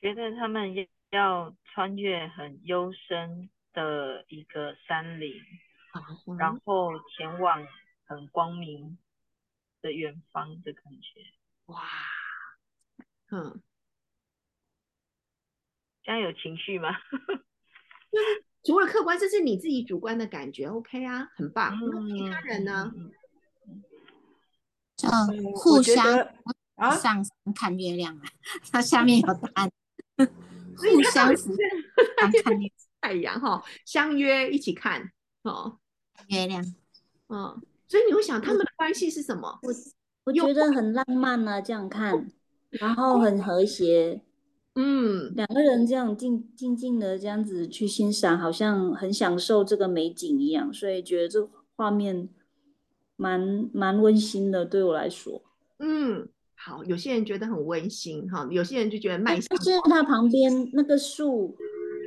[0.00, 5.32] 觉得他们要要穿越很幽深的一个山林，
[6.36, 7.66] 然后前往
[8.04, 8.98] 很光明
[9.80, 11.20] 的远方的感觉。
[11.66, 11.88] 哇，
[13.30, 13.62] 嗯，
[16.02, 16.90] 这样有情绪吗？
[18.64, 21.78] 除了客观，这是你自己主观的感觉，OK 啊，很棒。
[21.92, 22.92] 那其他人呢？
[22.96, 23.12] 嗯？
[25.54, 26.14] 互我觉相
[26.98, 28.22] 上山看月亮啊，
[28.72, 29.70] 它下面有答案，
[30.16, 31.54] 互相扶
[32.16, 32.32] 看
[33.00, 35.10] 太阳哈，相约一起看
[35.42, 35.78] 哦，
[36.28, 36.64] 月亮。
[37.28, 39.58] 嗯，所以你会想他们的关系是什么？
[40.24, 42.30] 我觉得很浪漫啊，这样看，
[42.70, 44.22] 然后很和谐，
[44.74, 52.28] 嗯，两个人这样静静静的这样子去欣赏，好像很享受这个美景一样，所以觉得这画面
[53.16, 55.42] 蛮蛮温馨的，对我来说。
[55.78, 61.56] 嗯，好，有些人觉得很温馨哈，有些人就觉得卖相就是它旁边那个树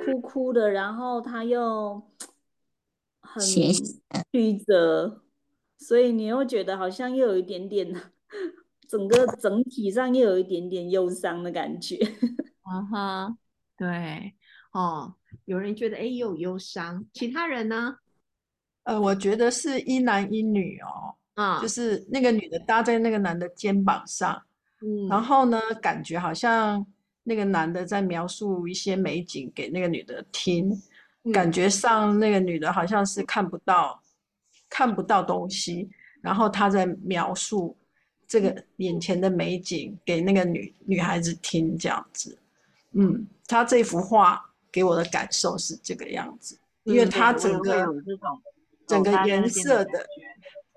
[0.05, 2.01] 枯枯的，然后它又
[3.21, 3.41] 很
[4.31, 5.21] 曲折，
[5.77, 7.93] 所以你又觉得好像又有一点点，
[8.87, 11.97] 整个整体上又有一点点忧伤的感觉。
[12.63, 13.37] 啊哈，
[13.77, 14.33] 对，
[14.71, 17.97] 哦，有人觉得哎有忧伤，其他人呢？
[18.83, 24.41] 呃，我觉得是一男一女哦，啊，就是那个女的搭在那个男的肩膀上，
[24.81, 26.85] 嗯，然后呢，感觉好像
[27.23, 30.69] 那个男的在描述一些美景给那个女的听，
[31.33, 34.01] 感嗯觉上那个女的好像是看不到
[34.69, 35.89] 看不到东西，
[36.21, 37.76] 然后他在描述
[38.27, 42.37] 这个眼前的美景给那个女女孩子听，这样子。
[42.91, 47.85] 嗯，他这幅画给我的感受是这个样子，因为它整个
[48.87, 50.05] 整个颜色的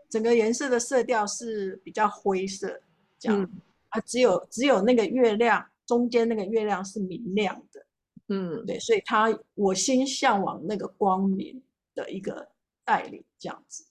[0.08, 2.80] 整个颜色的色调是比较灰色，
[3.18, 3.60] 这样、嗯。
[3.88, 7.86] 啊，只有只有那个月亮中间那个月亮是明亮的，
[8.28, 8.64] 嗯。
[8.66, 11.60] 对，所以他我心向往那个光明
[11.94, 12.48] 的一个
[12.84, 13.84] 带领，这样子，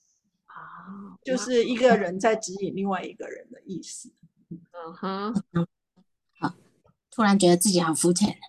[1.23, 4.13] 就是一个人在指引另外一个人的意思。
[4.49, 5.33] 嗯哼，
[7.11, 8.29] 突然觉得自己好肤浅。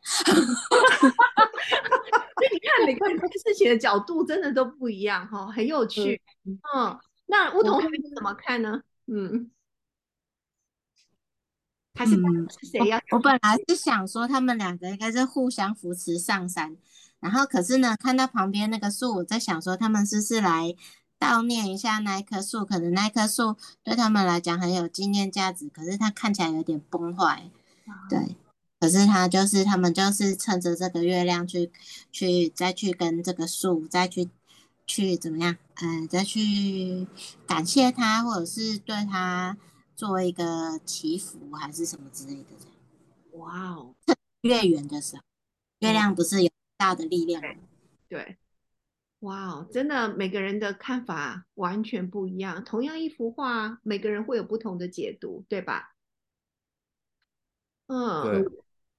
[2.41, 6.23] 所以你看每个人看事情的角度真的都不一样哈，很有趣。
[6.45, 8.81] 嗯，那吴同学是怎么看呢？
[9.07, 9.51] 嗯，
[11.95, 12.99] 还是嗯是谁要？
[13.11, 16.77] 我本来是想说他们两个应该是互相扶持上山，
[17.19, 20.75] 然后可是呢，看到旁边那个树，我在想说，他们是不是来
[21.21, 22.65] 悼念一下那一棵树？
[22.65, 27.49] 可能那棵树对他们来讲很有纪念价值，可是它看起来有点崩坏。
[28.09, 28.37] 对，
[28.81, 31.71] 可是他就是他们就是趁着这个月亮去
[32.11, 34.31] 去再去跟这个树再去
[34.87, 35.57] 去怎么样？
[35.83, 37.07] 嗯，再去
[37.47, 39.59] 感谢他，或者是对他
[39.95, 43.39] 做一个祈福，还是什么之类的。
[43.39, 43.95] 哇哦！
[44.43, 45.23] 月圆的时候，
[45.81, 47.49] 月亮不是有大的力量吗？
[48.09, 48.39] 对，
[49.21, 52.65] 哇哦，真的，每个人的看法完全不一样。
[52.65, 55.95] 同样一幅画，每个人会有不同的解读，对吧？
[57.87, 58.45] 嗯，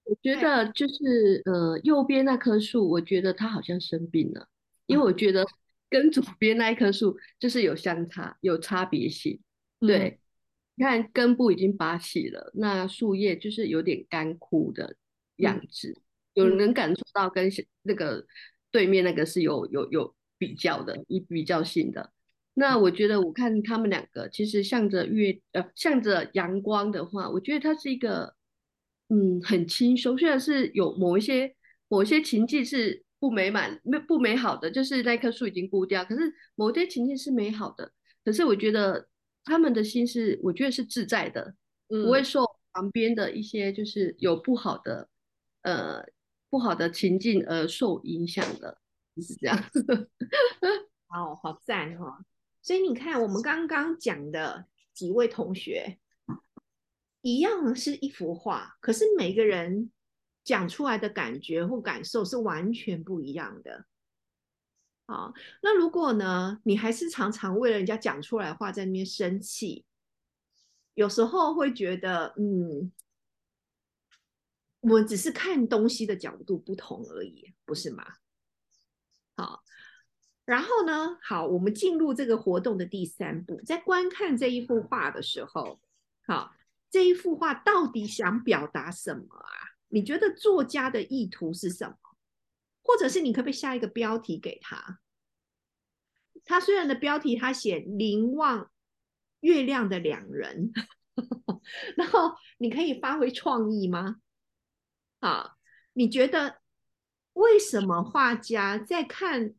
[0.04, 4.48] 我觉得就是呃，右边那棵树，我觉得它好像生病了，
[4.86, 5.46] 因为我觉得
[5.90, 9.40] 跟左边那一棵树就是有相差，有差别性。
[9.80, 10.20] 对，
[10.76, 14.96] 你看根部已经拔起了，那树叶就是有点干枯的
[15.38, 16.00] 样子，
[16.34, 17.50] 有人能感受到跟
[17.82, 18.24] 那个
[18.72, 22.12] 对面那个是有有有比较的，以比较性的。
[22.54, 28.36] 那我觉得我看他们两个其实向着月呃向着阳光的话，我觉得它是一个。
[29.14, 30.18] 嗯，很轻松。
[30.18, 31.54] 虽然是有某一些
[31.90, 36.06] 某一些情境是不美满、没不美好的，就是那棵树已经枯掉。
[36.06, 37.92] 可是某些情境是美好的。
[38.24, 39.06] 可是我觉得
[39.44, 41.54] 他们的心是，我觉得是自在的，
[41.90, 45.10] 不会受旁边的一些就是有不好的
[45.64, 46.02] 呃
[46.52, 48.80] 不好的情境而受影响的，
[49.18, 49.58] 是这样。
[51.10, 52.24] 哦，好赞哦！
[52.62, 55.98] 所以你看，我们刚刚讲的几位同学。
[57.24, 59.92] 一样是一幅画，可是每个人
[60.44, 63.86] 讲出来的感觉或感受是完全不一样的。
[65.06, 65.32] 好，
[65.62, 69.86] 那如果呢，你还是常常为了人家讲出来话在那边生气，
[70.96, 72.92] 有时候会觉得，嗯，
[74.82, 78.06] 我们只是看东西的角度不同而已，不是吗？
[79.36, 79.64] 好，
[80.46, 85.80] 然后呢，好，我们进入这个活动的第三步，在观看这一幅画的时候，
[86.28, 86.54] 好。
[86.94, 89.48] 这一幅画到底想表达什么啊？
[89.88, 91.96] 你觉得作家的意图是什么？
[92.84, 95.00] 或者是你可不可以下一个标题给他？
[96.44, 98.70] 他虽然的标题他写“凝望
[99.40, 100.74] 月亮的两人”，
[101.96, 104.18] 然后你可以发挥创意吗？
[105.22, 105.56] 啊，
[105.94, 106.60] 你觉得
[107.34, 109.56] 为什么画家在看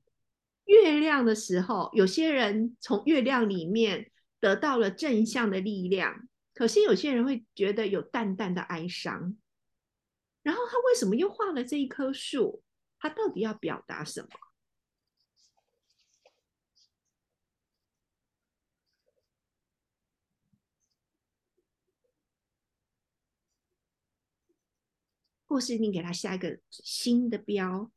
[0.66, 6.28] 月亮的时候，有些人从月亮里面得到了正向的力量？
[6.54, 9.36] 可是有些人会觉得有淡淡的哀伤，
[10.42, 12.62] 然后他为什么又画了这一棵树？
[12.98, 14.28] 他到底要表达什么？
[25.52, 27.90] 或是你给他下一个新的标？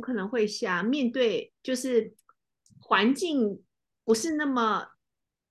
[0.00, 2.14] 我可能会想面对，就是
[2.78, 3.62] 环境
[4.02, 4.88] 不是那么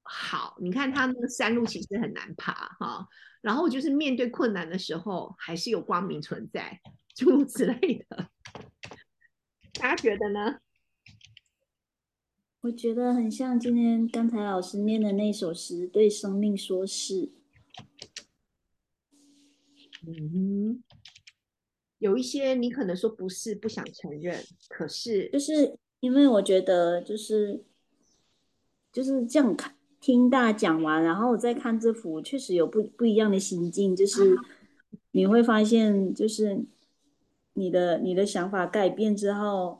[0.01, 0.57] 好。
[0.59, 3.07] 你看他那个山路其实很难爬哈，
[3.41, 6.81] 然后就是面对困难的时候，还是有光明存在，
[7.13, 8.29] 诸如此类的。
[9.73, 10.57] 大家觉得呢？
[12.61, 17.13] 我觉得很像今天刚才老师念的那首诗，《对生命说是》。
[20.07, 20.83] 嗯。
[21.99, 27.63] 有一些你可能说不是不想承认，可是就是因为我觉得就是
[28.91, 34.35] 就是这样看听大家讲完，然后我再看这幅，确实有不不一样的心境，就是
[35.11, 36.65] 你会发现，就是
[37.53, 39.79] 你的你的想法改变之后，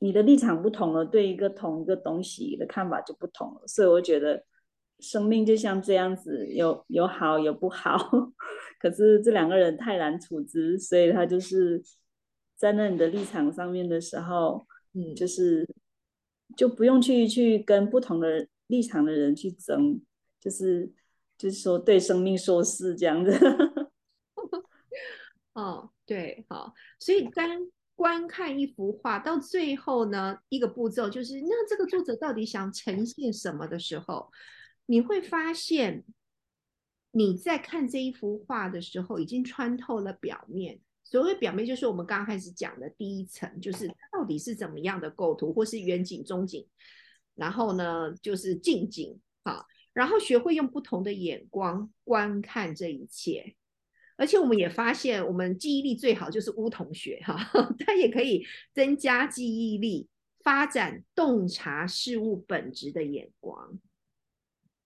[0.00, 4.44] 你的立场不同了，对一个同一个东西的看法就不同了，所以我觉得
[5.00, 7.98] 生命就像这样子，有有好有不好。
[8.80, 11.82] 可是这两个人太难处置，所以他就是
[12.56, 15.68] 在那你的立场上面的时候，嗯，就是
[16.56, 20.00] 就不用去去跟不同的立场的人去争，
[20.40, 20.92] 就是
[21.36, 23.32] 就是说对生命说是这样子。
[25.54, 27.48] 哦，对，好，所以当
[27.96, 34.30] 观看一幅画到最后呢，一个步骤就是那这个作者到底想呈现什么的时候，
[34.88, 36.04] 你会发现。
[37.10, 46.68] 你在看这一幅画的时候，已经穿透了表面，所谓表面就是我们刚刚开始讲的第一层，就是到底是怎么样的构图，或是远景、中景，
[47.34, 53.56] 然后呢就是近景，好，然后学会用不同的眼光观看这一切。
[54.16, 57.34] 而且我们也发现，我们记忆力最好就是巫同学哈，
[57.80, 60.08] 他也可以增加记忆力，
[60.44, 63.80] 发展洞察事物本质的眼光。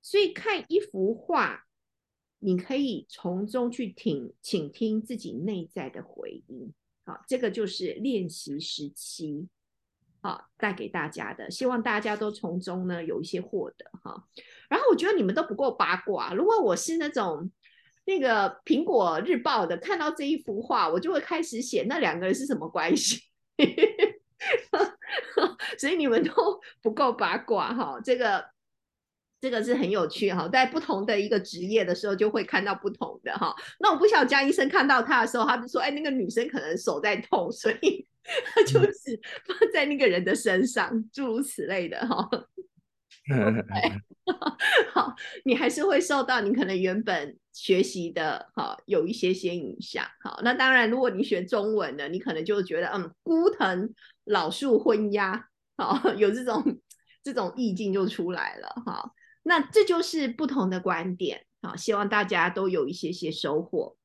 [0.03, 1.65] 所以看一幅画。
[2.45, 6.75] 你可以从中去听，倾听自己内在的回音。
[7.07, 9.47] 好，这个就是练习时期，
[10.21, 14.27] 好带给大家的，希望大家都从中呢有一些获得哈。
[14.69, 17.49] 然后我觉得你们都不够八卦，如果我是那种
[18.07, 23.21] 那个苹果日报的，看到这一幅画，我就会开始写那两个人是什么关系。
[25.79, 28.51] 所以你们都不够八卦哈，这个。
[29.43, 33.53] 这个是很有趣哈，在不同的一个职业的时候，就会看到不同的哈。
[33.81, 42.31] 那我不晓得江医生看到他的时候，他就说：“哎，那个女生可能手在痛， 所以他就是放在那个人的身上，诸如此类的哈。
[44.95, 45.13] ”好，
[45.45, 50.07] 你还是会受到你可能原本学习的哈有一些些影响。
[50.23, 53.93] 好，那当然，如果你学中文的，你可能就觉得嗯，孤藤
[54.27, 56.63] 老树昏鸦，好， 有这种
[57.25, 59.11] 这种意境就出来了哈。
[59.43, 63.97] 那这就是不同的观点，好，希望大家都有一些些收获。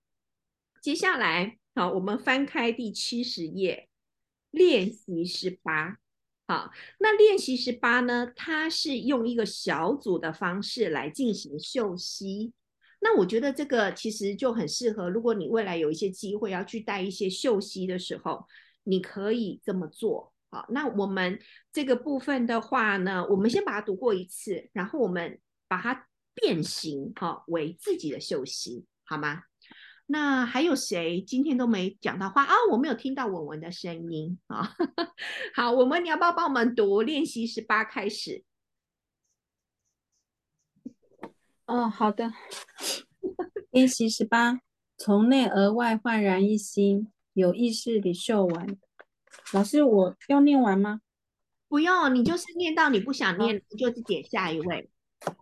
[0.82, 3.88] 接下来，好，我们翻开第七十页，
[4.52, 5.98] 练习十八。
[6.48, 8.32] 好，那练习十八呢？
[8.36, 12.54] 它是用一个小组的方式来进行嗅吸。
[13.00, 18.48] 那我觉得这个其实就很适合，如果你未来有一些机会要去带一些嗅吸的时候，
[18.84, 20.34] 你可以这么做。
[20.50, 21.39] 好，那我们
[21.74, 29.43] 这个部分的话呢，我们先把它读过一次，然后我们把它变形哈为自己的修行，好吗？
[30.10, 32.54] 那还有谁今天都没讲到话啊？
[32.72, 34.74] 我没有听到文文的声音啊。
[35.54, 38.45] 好，我们你要不要帮我们读练习十八开始？
[41.66, 42.32] 哦，好的。
[43.72, 44.62] 练习十八，
[44.98, 48.80] 从内而外焕然一新，有意识地嗅闻。
[49.54, 51.02] 老师，我要念完吗？
[51.70, 54.90] 不用，你就是念到你不想念，就是点下一位，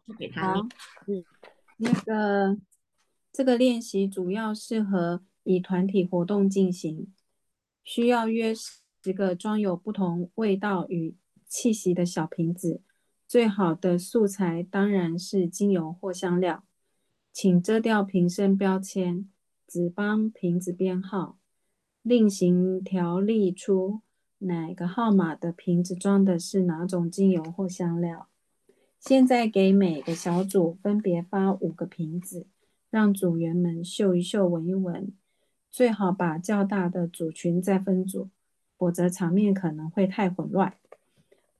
[0.07, 0.65] 就给他念。
[1.07, 1.25] 嗯，
[1.77, 2.57] 那个
[3.31, 7.13] 这个练习主要适合以团体活动进行，
[7.83, 11.15] 需要约十个装有不同味道与
[11.47, 12.81] 气息的小瓶子。
[13.27, 16.63] 最好的素材当然是精油或香料，
[17.33, 19.29] 请遮掉瓶身标签，
[19.67, 21.37] 只帮瓶子编号。
[22.07, 24.01] 另行条例出
[24.37, 28.27] 哪个号码的瓶子装的是哪种精油或香料。
[28.99, 32.45] 现在给每个小组分别发五个瓶子，
[32.91, 35.11] 让组员们嗅一嗅、闻一闻。
[35.71, 38.29] 最好把较大的组群再分组，
[38.77, 40.75] 否则场面可能会太混乱。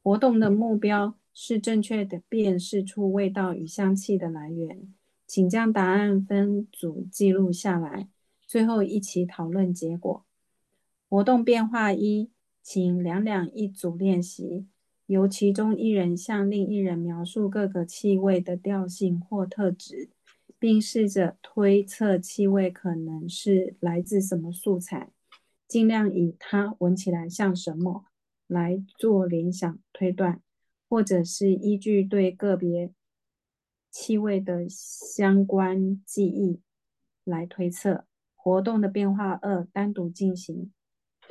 [0.03, 4.93] 活动的目标是正确的辨识出味道与香气的来源。
[5.25, 8.07] 请将答案分组记录下来，
[8.45, 10.23] 最后一起讨论结果。
[11.07, 12.31] 活动变化一，
[12.61, 14.67] 请两两一组练习，
[15.05, 20.09] 由其中一人向另一人描述各个气味的调性或特质，
[20.57, 25.11] 并试着推测气味可能是来自什么素材，
[25.67, 28.05] 尽量以它闻起来像什么
[28.47, 30.41] 来做联想推断，
[30.89, 32.91] 或者是依据对个别
[33.91, 36.61] 气味的相关记忆
[37.23, 38.05] 来推测。
[38.35, 40.71] 活动的变化二，单独进行。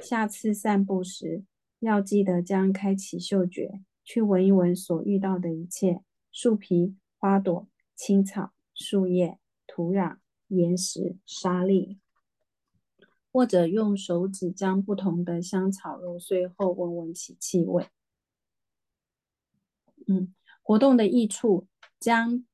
[0.04, 1.44] 下次散步时，
[1.80, 11.98] 要记得将开启嗅觉，去闻一闻所遇到的一切：树皮、花朵、青草、树叶、土壤、岩石、沙粒，
[13.32, 17.86] 或者用手指将不同的香草揉碎后闻闻其气味。
[20.06, 21.66] 嗯，活动的益处
[21.98, 22.44] 将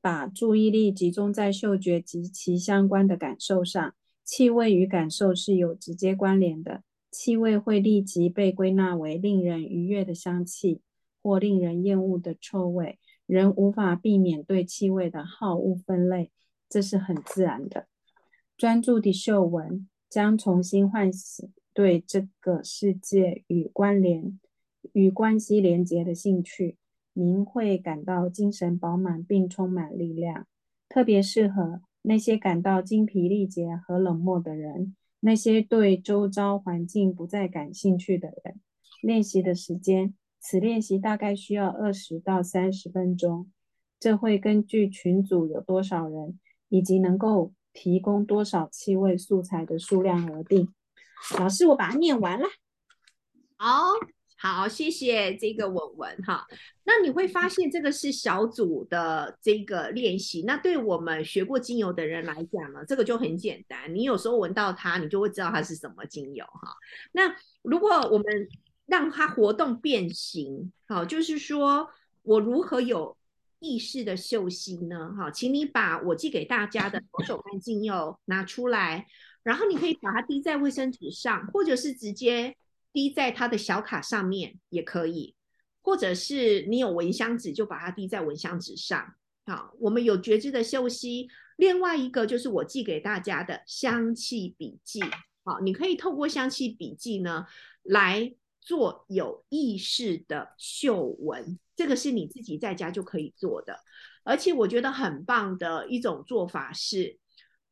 [0.00, 3.96] 把注意力集中在嗅觉及其相关的感受上。
[4.22, 6.84] 气味与感受是有直接关联的。
[7.10, 10.80] 气味会立即被归纳为令人愉悦的香气
[11.22, 16.30] 或令人厌恶的臭味，人无法避免对气味的好恶分类，
[16.68, 17.86] 这是很自然的。
[18.56, 24.38] 专注地嗅闻，将重新唤醒对这个世界与关联
[24.92, 26.76] 与关系连结的兴趣，
[27.12, 30.46] 您会感到精神饱满并充满力量，
[30.88, 34.94] 特别适合那些感到精疲力竭和冷漠的人。
[35.20, 38.60] 那些对周遭环境不再感兴趣的人，
[39.02, 43.50] 练习的时间，此练习大概需要二十到三十分钟。
[43.98, 46.38] 这会根据群组有多少人，
[46.70, 50.72] 以及能够提供多少气味素材的数量而定。
[51.38, 52.46] 老师，我把它念完了。
[53.58, 53.92] 好
[54.42, 56.46] 好，谢谢这个文文哈。
[56.84, 60.44] 那你会发现这个是小组的这个练习。
[60.46, 63.94] 那对我们学过精油的人来讲呢，这个就很简单。
[63.94, 66.74] 你有时候闻到它，你就会知道它是什么精油哈。
[67.12, 68.48] 那如果我们
[68.86, 71.90] 让它活动变形，好，就是说
[72.22, 73.14] 我如何有
[73.58, 75.14] 意识的嗅吸呢？
[75.18, 79.06] 哈，请你把我寄给大家的 左手柑精油拿出来，
[79.42, 82.56] 然后你可以把它滴在卫生纸上，或者是直接。
[82.92, 85.34] 滴在它的小卡上面也可以，
[85.80, 89.14] 或者是你有蚊香纸，就把它滴在蚊香纸上。
[89.46, 91.28] 好，我们有觉知的嗅息。
[91.56, 95.00] 另外一个就是我寄给大家的香气笔记。
[95.44, 97.46] 好，你可以透过香气笔记呢
[97.82, 103.78] 来做有意识的嗅闻，这个是你自己在家就可以做的。
[104.24, 107.18] 而且我觉得很棒的一种做法是，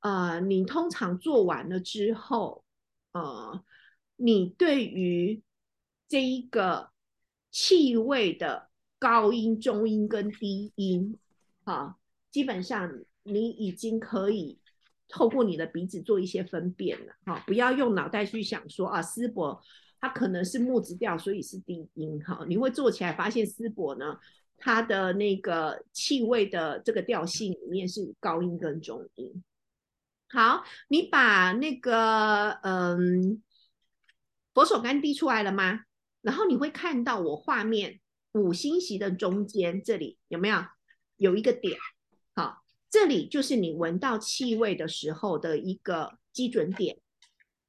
[0.01, 2.65] 呃，你通常做完了之后，
[3.13, 3.65] 呃。
[4.21, 5.43] 你对于
[6.09, 6.91] 这一个
[7.53, 11.17] 气味的高音、中音跟低音，
[11.65, 11.97] 哈，
[12.33, 14.59] 基本上你已经可以
[15.09, 19.63] 透过你的鼻子做一些分辨了，哈，不要用脑袋去想说啊，丝柏
[20.01, 24.19] 它可能是木质调，所以是低音，哈，你会做起来发现丝柏呢，
[24.57, 29.45] 它的那个气味的这个调性里面是高音跟中音。
[30.29, 33.41] 好，你把那个嗯。
[34.59, 35.83] 佛手柑滴出来了吗？
[36.21, 38.01] 然后你会看到我画面
[38.33, 40.65] 五星席的中间这里有没有
[41.17, 41.79] 有一个点？
[42.35, 46.99] 好，这里就是你闻到气味的时候的一个基准点。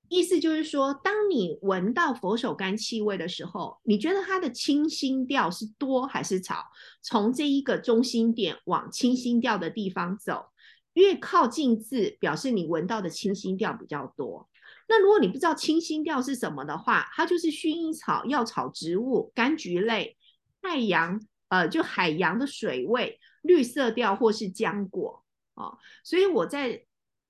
[0.08, 6.66] 意思就是说，当你闻到佛手柑气味的时候，你觉得它的清新调是多还是少？
[7.04, 10.48] 从这一个中心点往清新调的地方走，
[10.94, 14.50] 越靠近字，表示你闻到的清新调比较多。
[14.92, 20.18] 那如果你不知道清新调是什么的话，它就是薰衣草、药草植物、柑橘类、
[20.64, 25.24] 太阳，呃，就海洋的水味、绿色调或是浆果
[25.54, 25.78] 哦。
[26.04, 26.84] 所以我在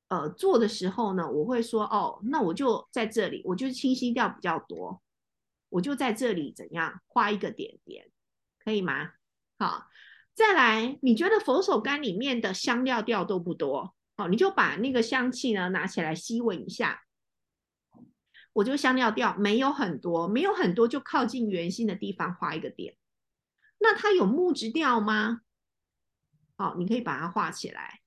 [0.07, 5.01] 呃做的时候呢，我会说哦，那我就在这里，我就清新调比较多，
[5.67, 8.09] 我就在这里怎样画一个点点，
[8.63, 9.11] 可以吗？
[9.57, 9.87] 好，
[10.33, 17.01] 再来，你觉得佛手柑里面的香料调都不多，好，你就把那个香气呢拿起来吸闻一下。
[18.53, 22.95] 我就香料调没有很多，没有很多，就靠近圆心的地方画一个点。
[23.79, 25.41] 那它有木质调吗？
[26.57, 28.01] 好，你可以把它画起来。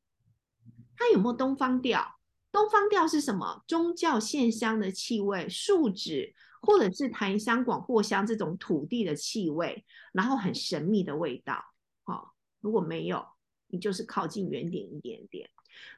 [0.96, 2.18] 它有没有东方调？
[2.50, 3.64] 东方调是什么？
[3.66, 11.64] 宗教线香的气味，树脂或者是檀香、广藿香这种土地的气味，然后很神秘的味道。
[12.04, 13.26] 好，如果没有，
[13.68, 15.48] 你就是靠近圆点一点点。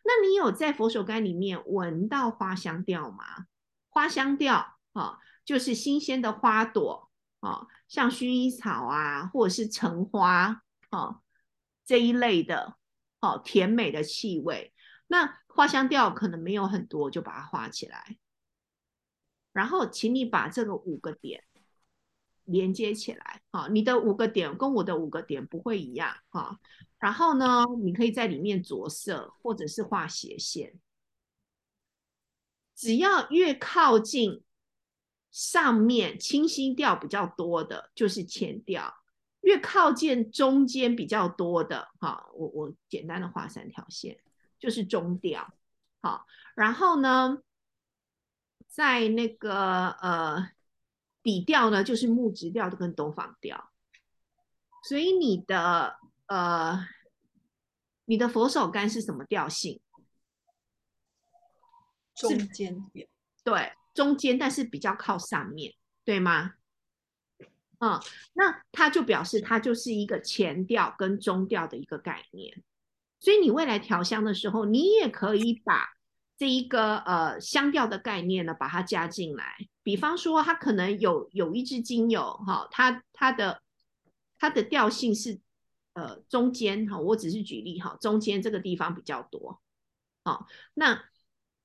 [0.05, 3.47] 那你有在佛手柑里面闻到花香调吗？
[3.95, 11.21] 花香调啊，就是新鲜的花朵啊，像薰衣草啊，或者是橙花啊
[11.87, 12.77] 这一类的，
[13.21, 14.75] 哦，甜美的气味。
[15.07, 18.17] 那花香调可能没有很多，就把它画起来。
[19.53, 21.45] 然后，请你把这个五个点
[22.43, 26.59] 连接起来啊，你的五个点跟我的五个点不会一样啊。
[26.99, 30.75] 然后呢，你可以在里面着色，或者是画斜线。
[32.75, 34.43] 只要越靠近
[35.31, 38.93] 上面清新调比较多的，就是前调；
[39.41, 44.19] 越靠近中间比较多的，哈，我我简单的画三条线，
[44.59, 45.55] 就是中调。
[46.03, 47.39] 好，然后呢，
[48.67, 50.51] 在那个呃
[51.23, 53.71] 底调呢，就是木质调的跟东方调。
[54.83, 55.97] 所以你的
[56.27, 56.87] 呃
[58.05, 59.81] 你的佛手柑是什么调性？
[62.15, 63.09] 中间点，
[63.43, 66.55] 对，中间，但是比较靠上面对吗？
[67.81, 68.01] 嗯，
[68.35, 72.63] 那它就表示它就是一个前调跟中调的一个概念。
[73.21, 75.89] 所以你未来调香的时候，你也可以把
[76.39, 79.57] 这一个呃香调的概念呢，把它加进来。
[79.83, 83.61] 比方说，它可能有有一支精油哈，它它的
[84.39, 85.41] 它的调性是
[85.95, 89.61] 呃中间哈，我只是举例哈，中间这个地方比较多，
[90.23, 91.05] 好，那。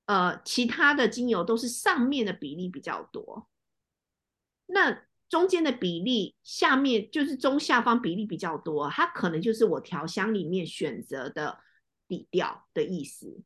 [0.10, 3.47] 呃，其他的精油都是上面的比例比较多，
[4.66, 11.60] 那中间的比例，下面就是中下方比例比较多，它可能就是我调香里面选择的
[12.07, 13.43] 底调的意思，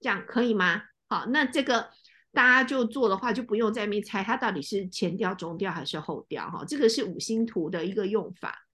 [0.00, 0.82] 这样可以吗？
[1.08, 1.90] 好，那这个
[2.32, 8.66] 大家就做的话，就不用在面猜它到底是前调、中调还是后调哈，这个是五星图的一个用法。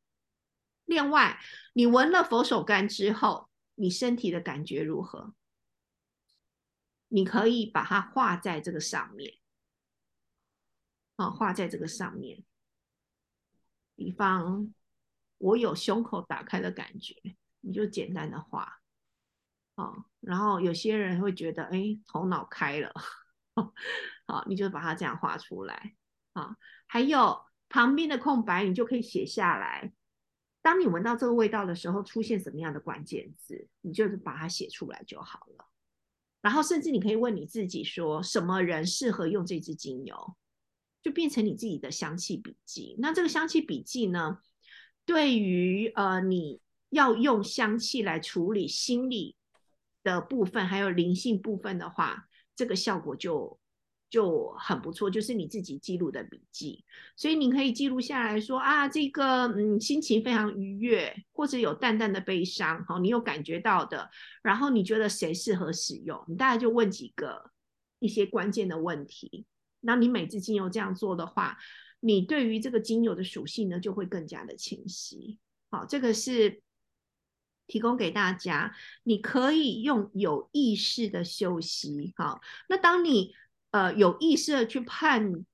[0.86, 1.38] 另外，
[1.74, 5.34] 你闻了佛手柑之后，你身体的感觉如何？
[7.12, 9.34] 你可以把它画在这个上面，
[11.16, 12.44] 啊，画在这个上面。
[13.96, 14.72] 比方
[15.38, 17.14] 我有胸口打开的感觉，
[17.60, 18.80] 你就简单的画。
[19.74, 22.92] 啊，然后有些人会觉得，哎，头脑开了，
[24.26, 25.96] 好，你就把它这样画出来。
[26.34, 26.56] 啊，
[26.86, 29.92] 还有旁边的空白，你就可以写下来。
[30.62, 35.69] 当你闻到这个味道的时候，出现什么样的关键字，你就把它写出来就好了。
[36.40, 40.36] 然后，甚至你可以问你自己，说什么人适合用这支精油，
[41.02, 42.96] 就变成你自己的香气笔记。
[42.98, 44.38] 那这个香气笔记呢，
[45.04, 49.36] 对于呃你要用香气来处理心理
[50.02, 52.26] 的部分，还有灵性部分的话，
[52.56, 53.59] 这个效果就。
[54.10, 56.84] 就很不错，就是你自己记录的笔记，
[57.16, 64.10] 所以你可以记录下来说啊，这个嗯心情非常愉悦，或者有淡淡的悲伤，好，你有感觉到的，
[64.42, 67.52] 然后你觉得谁适合使用，你大概就问几个
[68.00, 69.46] 一些关键的问题。
[69.80, 71.56] 那你每次精油这样做的话，
[72.00, 75.38] 你对于这个精油的属性呢就会更加的清晰。
[75.70, 76.62] 好，这个是
[77.68, 82.12] 提供给大家，你可以用有意识的休息。
[82.16, 83.32] 好，那当你
[83.72, 85.46] 呃，有意识的去判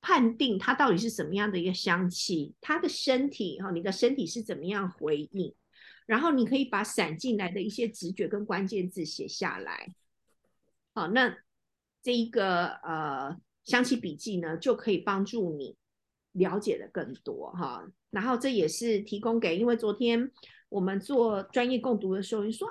[0.00, 5.54] 判定它到底是什么样的一个香气，它的身体哈，你的身体是怎么样回应，
[6.06, 9.94] 然后你可以把闪进来的一些直觉跟关键字写下来，
[10.94, 11.36] 好，那
[12.02, 15.76] 这一个呃香气笔记呢，就可以帮助你
[16.32, 20.32] 了解的更多哈，然后这也是提供给，因为昨天
[20.68, 22.68] 我们做专业共读的时候，你说。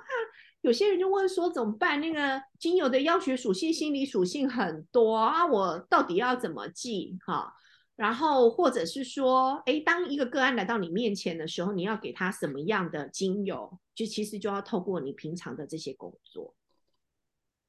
[0.62, 2.00] 有些人就问说怎么办？
[2.00, 7.18] 那个精油的药学属性、心理属性很多啊，我到底要怎么记？
[7.26, 7.54] 哈，
[7.96, 13.80] 然后或者是说，哎，当一个个案来到你面前的时候，你要给他什么样的精油？
[13.96, 16.56] 就其实就要透过你平常的这些工作，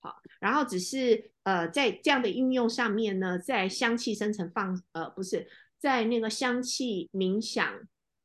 [0.00, 7.72] 好，然后只是呃，在这样的应用上面呢，在香气生成放呃，不是在那个香气冥想，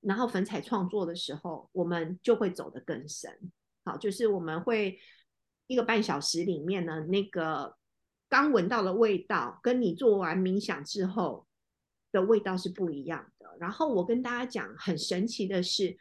[0.01, 3.51] 然后粉彩创作的时候，我们就会走得更深。
[3.88, 4.99] 好，就是我们会
[5.67, 7.77] 一个半小时里面呢，那个
[8.27, 11.47] 刚闻到的味道，跟你做完冥想之后
[12.11, 13.47] 的味道是不一样的。
[13.57, 15.97] 然后我跟大家讲，很神奇的是，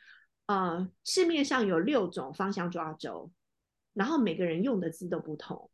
[0.46, 3.30] 呃，市面上有六种芳香抓轴，
[3.94, 5.70] 然后每个人用的字都不同。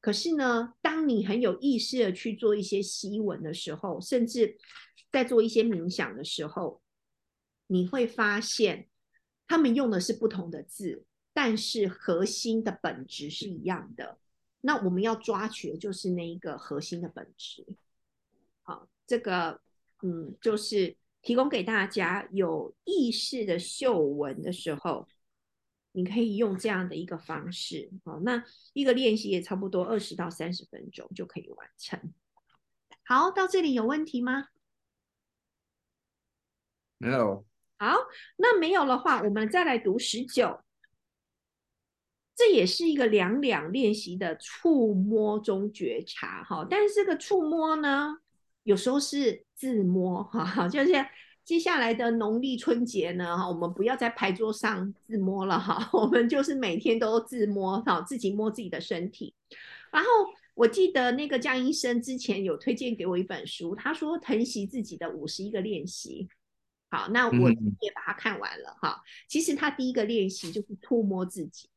[0.00, 4.56] 可是呢，当你很有意识的去做一些吸闻的时候，甚至
[5.10, 6.80] 在做一些冥想的时候，
[7.66, 8.88] 你会发现
[9.48, 11.04] 他们用的是不同的字。
[11.36, 14.18] 但是核心的本质是一样的，
[14.62, 17.66] 那我们要抓取的就是那一个核心的本质。
[18.62, 19.60] 好，这个
[20.02, 25.06] 嗯，就是提供给大家有意识的嗅闻的时候，
[25.92, 27.90] 你可以用这样的一个方式。
[28.02, 32.14] 好，那一个练习也差不多二十到三十分钟就可以完成。
[33.04, 34.48] 好，到这里有问题吗？
[36.96, 37.44] 没有。
[37.76, 37.94] 好，
[38.38, 40.62] 那没有的话，我们再来读十九。
[42.36, 48.18] 这也是一个两两练习的触摸中觉察，哈，但是这个触摸呢，
[48.64, 50.92] 有时候是自摸，哈，就是
[51.46, 59.34] 接下来的农历春节呢，哈，我们不要在牌桌上自摸了，哈， 我们就是每天都自摸，哈，自己摸自己的身体。
[59.90, 60.08] 然后
[60.52, 66.28] 我记得那个江医生之前有推荐给我一本书，他说疼惜自己的五十一个练习，
[66.90, 71.70] 好，那我也把它看完了，哈，其实他第一个练习就是触摸自己。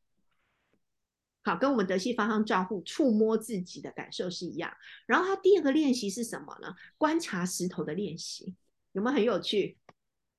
[1.42, 4.72] 好，跟我们德系芳香照护触摸自己的感受是一样。
[5.06, 6.74] 然后他第二个练习是什么呢？
[6.98, 8.54] 观察石头的练习，
[8.92, 9.78] 有没有很有趣？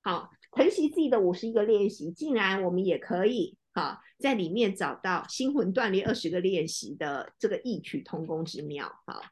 [0.02, 9.02] 好，疼惜自己的五十一个练习，竟然我们也可以好在里面找到心魂锻炼二十个练习的这个异曲同工之妙。
[9.06, 9.24] 好，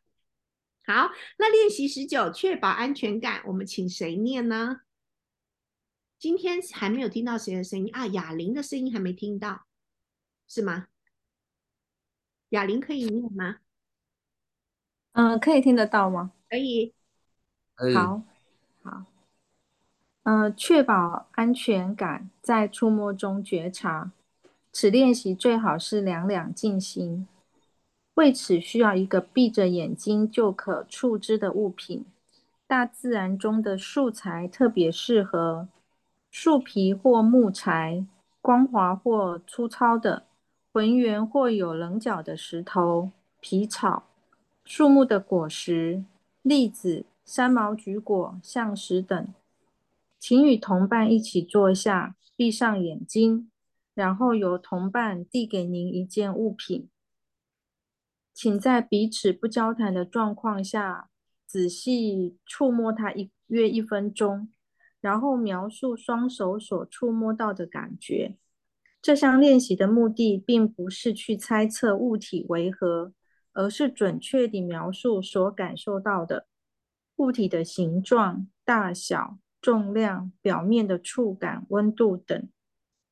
[0.85, 4.81] 好，那练习十九，确保安全感，我们请谁念呢？
[6.17, 8.07] 今天还没有听到谁的声音啊？
[8.07, 9.65] 哑铃的声音还没听到，
[10.47, 10.88] 是吗？
[12.49, 13.57] 哑铃可以念吗？
[15.13, 16.31] 嗯，可以听得到吗？
[16.49, 16.93] 可以。
[17.93, 18.21] 好，
[18.83, 19.05] 好。
[20.23, 24.11] 嗯，确保安全感，在触摸中觉察。
[24.71, 27.27] 此练习最好是两两进行。
[28.13, 32.05] 为此，需要一个闭着眼睛就可触知的物品。
[32.67, 35.67] 大自然中的素材特别适合：
[36.29, 38.05] 树皮或木材，
[38.41, 40.27] 光滑或粗糙的。
[40.71, 44.03] 浑圆或有棱角的石头、皮草、
[44.63, 46.03] 树木的果实、
[46.43, 49.33] 栗子、山毛榉果、橡石等，
[50.19, 53.49] 请与同伴一起坐下，闭上眼睛，
[53.95, 56.87] 然后由同伴递给您一件物品。
[58.31, 61.09] 请在彼此不交谈的状况下，
[61.47, 64.49] 仔细触摸它一约一分钟，
[65.01, 68.35] 然后描述双手所触摸到的感觉。
[69.01, 73.13] 这项练习的目的并不是去猜测物体为何，
[73.53, 76.47] 而是准确地描述所感受到的
[77.15, 82.49] 物体的形状、大小、重量、表面的触感、温度等。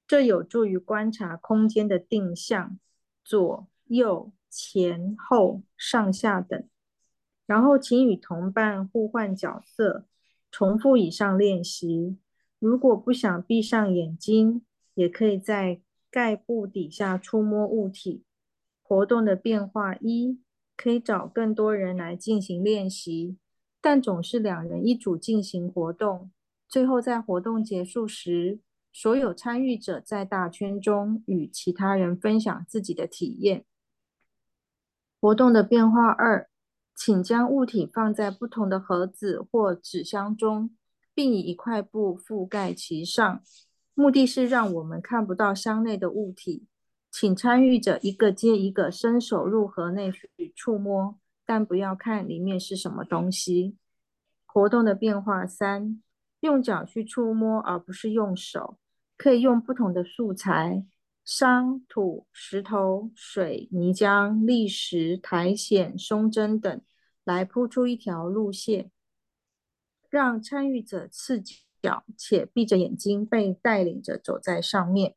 [0.06, 2.78] 这有助于观察空间的定向，
[3.24, 6.68] 左右、前后、上下等。
[7.46, 10.06] 然后，请与同伴互换角色，
[10.52, 12.18] 重复以上练习。
[12.60, 14.64] 如果不想闭上眼睛，
[14.98, 15.80] 也可以在
[16.10, 18.24] 盖布底下触摸物体。
[18.82, 20.40] 活动的变化一，
[20.76, 23.38] 可以找更多人来进行练习，
[23.80, 26.32] 但总是两人一组进行活动。
[26.68, 28.60] 最后，在活动结束时，
[28.92, 33.64] 所有参与者在大圈中与其他人分享自己的体验。
[35.22, 36.50] 活动的变化二。
[37.00, 40.76] 请将物体放在不同的盒子或纸箱中，
[41.14, 43.44] 并以一块布覆盖其上，
[44.00, 46.68] 目的是让我们看不到箱内的物体。
[47.10, 51.18] 请参与者一个接一个伸手入盒内去触摸，
[51.48, 53.76] 但不要看里面是什么东西。
[54.46, 56.04] 活动的变化三：
[56.42, 58.78] 用脚去触摸，而不是用手。
[59.18, 60.86] 可以用不同的素材。
[61.26, 66.82] 沙、土、石头、水、泥浆、砾石、苔藓、松针等，
[67.24, 68.92] 来铺出一条路线，
[70.08, 75.16] 让参与者刺激脚且闭着眼睛被带领着走在上面。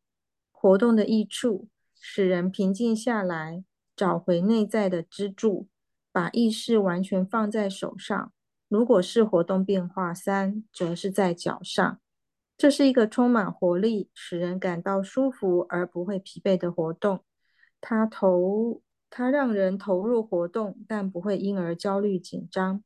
[0.52, 1.66] 活动的益处，
[1.98, 3.64] 使人平静下来，
[3.96, 5.66] 找回内在的支柱，
[6.12, 8.32] 把意识完全放在手上。
[8.68, 11.98] 如果是活动变化三，则是在脚上。
[12.56, 17.24] 这是一个充满活力、使人感到舒服而不会疲惫的活动。
[17.80, 22.84] 它投，它让人投入活动，但不会因而焦虑紧张。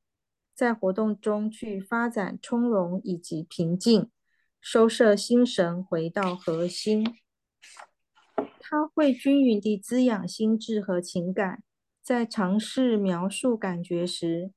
[0.54, 4.08] 在活动中去发展从容以及平静，
[4.60, 7.04] 收摄心神，回到核心。
[8.60, 11.62] 它会均匀地滋养心智和情感。
[12.02, 14.52] 在尝试描述感觉时，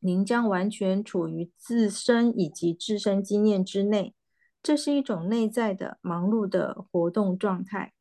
[0.00, 4.14] 您将完全处于自身以及自身经验之内。
[4.62, 7.92] 这是一种内在的忙碌的活动状态，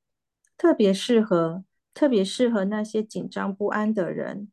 [0.57, 4.49] 特别适合特别适合那些紧张不安的人、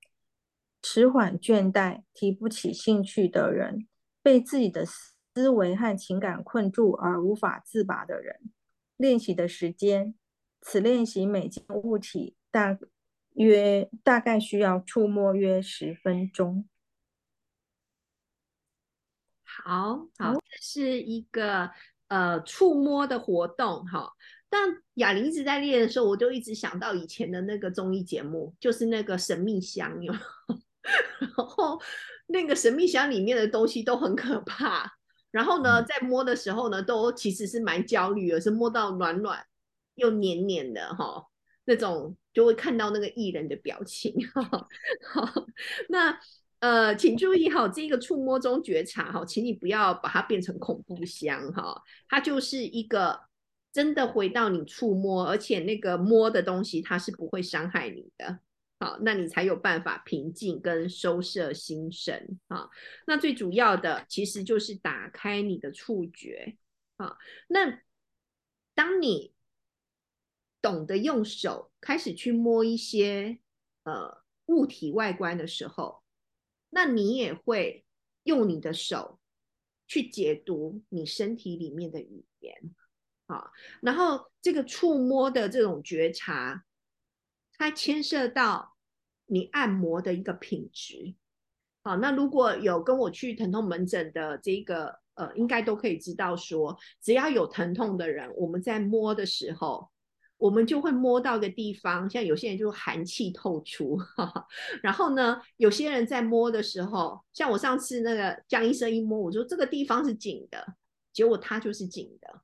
[0.82, 3.86] 迟缓倦怠、提不起兴趣的人、
[4.22, 8.50] 被自己的思维和情感困住而无法自拔的人。
[8.96, 10.14] 练习的时间，
[10.60, 12.78] 此练习每件物体大
[13.34, 16.68] 约大概需要触摸约十分钟。
[19.42, 21.70] 好好，这是一个。
[22.08, 24.10] 呃，触摸的活动哈，
[24.48, 30.14] 但哑铃一直在练的时候，我就一直想到以前的那个综艺节目，就是那个神秘箱哟。
[31.20, 31.80] 然后
[32.26, 34.90] 那个神秘箱里面的东西都很可怕，
[35.30, 39.44] 然后呢，在摸的时候呢，都其实是蛮焦虑的，是摸到暖暖
[39.94, 41.24] 又黏黏的哈，
[41.64, 44.14] 那种就会看到那个艺人的表情。
[45.12, 45.46] 好，
[45.88, 46.18] 那。
[46.60, 53.20] 呃，请注意哈，这个触摸中觉察哈，请你不要把它变成恐怖箱哈，它就是一个
[53.72, 58.40] 真的回到你触摸，而且那个摸的东西它是不会伤害你的，
[58.78, 62.68] 好，那你才有办法平静跟收摄心神啊。
[63.06, 66.56] 那最主要的其实就是打开你的触觉
[66.96, 67.16] 啊。
[67.48, 67.82] 那
[68.74, 69.34] 当你
[70.60, 73.38] 懂得用手开始去摸一些
[73.84, 76.02] 呃物体外观的时候。
[76.70, 77.86] 那你也会
[78.24, 79.18] 用你的手
[79.86, 82.54] 去解读你身体里面的语言，
[83.26, 83.50] 好，
[83.80, 86.66] 然后这个触摸的这种觉察，
[87.58, 88.76] 它牵涉到
[89.26, 91.14] 你按摩的一个品质，
[91.82, 99.90] 好，那如果有跟我去疼痛门诊的这个，呃，应该都可以知道说，只要有疼痛的人，我们在摸的时候。
[100.38, 103.98] 我们就会摸到个地方，像有些人就寒气透出，
[104.84, 110.64] 然后呢，有些人在摸的时候，像我上次那个江医生一摸，我说这个地方是紧的，
[111.12, 112.40] 结果它就是紧的，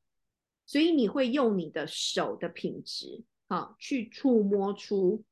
[0.66, 5.24] 所以你会用你的手的品质，啊，去触摸出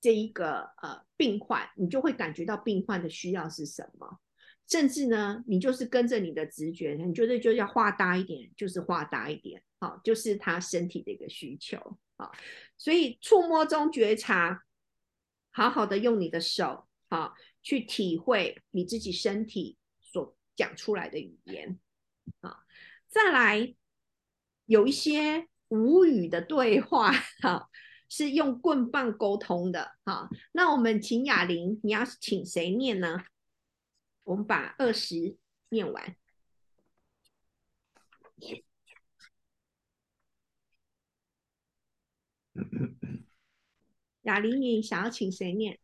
[0.00, 4.20] 这一个呃病患，你就会感觉到病患的需要是什么。
[4.66, 12.30] 甚至呢，你就是跟着你的直觉，你觉得就要画大一点，就是画大一点，好，就是他身体的一个需求，好，
[12.78, 14.62] 所以触摸中觉察，
[15.50, 21.76] 好好的用你的手，好，去体会你自己身体所讲出来的语言，
[22.40, 22.64] 啊，
[23.08, 23.74] 再来
[24.66, 27.10] 有一些无语的对话，
[27.42, 27.68] 哈，
[28.08, 33.24] 是用棍棒沟通的，哈，那我们请哑铃，你要请谁念呢？
[34.24, 35.36] 我们把二十
[35.70, 36.16] 念完。
[44.22, 45.78] 雅玲，你想要请谁念？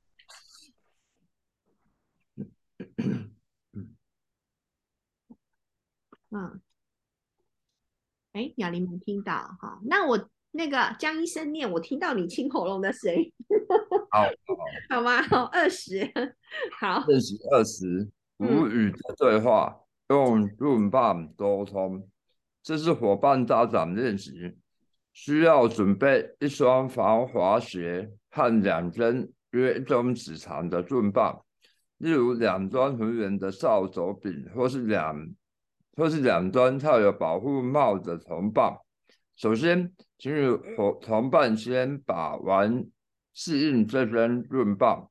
[6.31, 6.61] 嗯，
[8.37, 13.33] 哎，雅玲没听到哈，那我那个江医生念，我听到你清喉咙的声音。
[14.11, 14.29] 好，
[14.91, 15.23] 好吗？
[15.23, 16.07] 好，二十，
[16.79, 17.03] 好。
[17.07, 18.07] 练习二十，
[18.37, 19.75] 无语的对话，
[20.11, 22.07] 用润棒沟通。
[22.63, 24.59] 这是伙伴家长练习，
[25.15, 31.43] 需要准备一双防滑鞋和两根约中指长的润棒，
[31.97, 35.27] 例如两端浑圆的扫帚柄，或是两
[35.97, 38.79] 或是两端套有保护帽的铜棒。
[39.35, 42.87] 首先，请与伙同伴先把玩
[43.35, 45.11] 适应这根棍棒，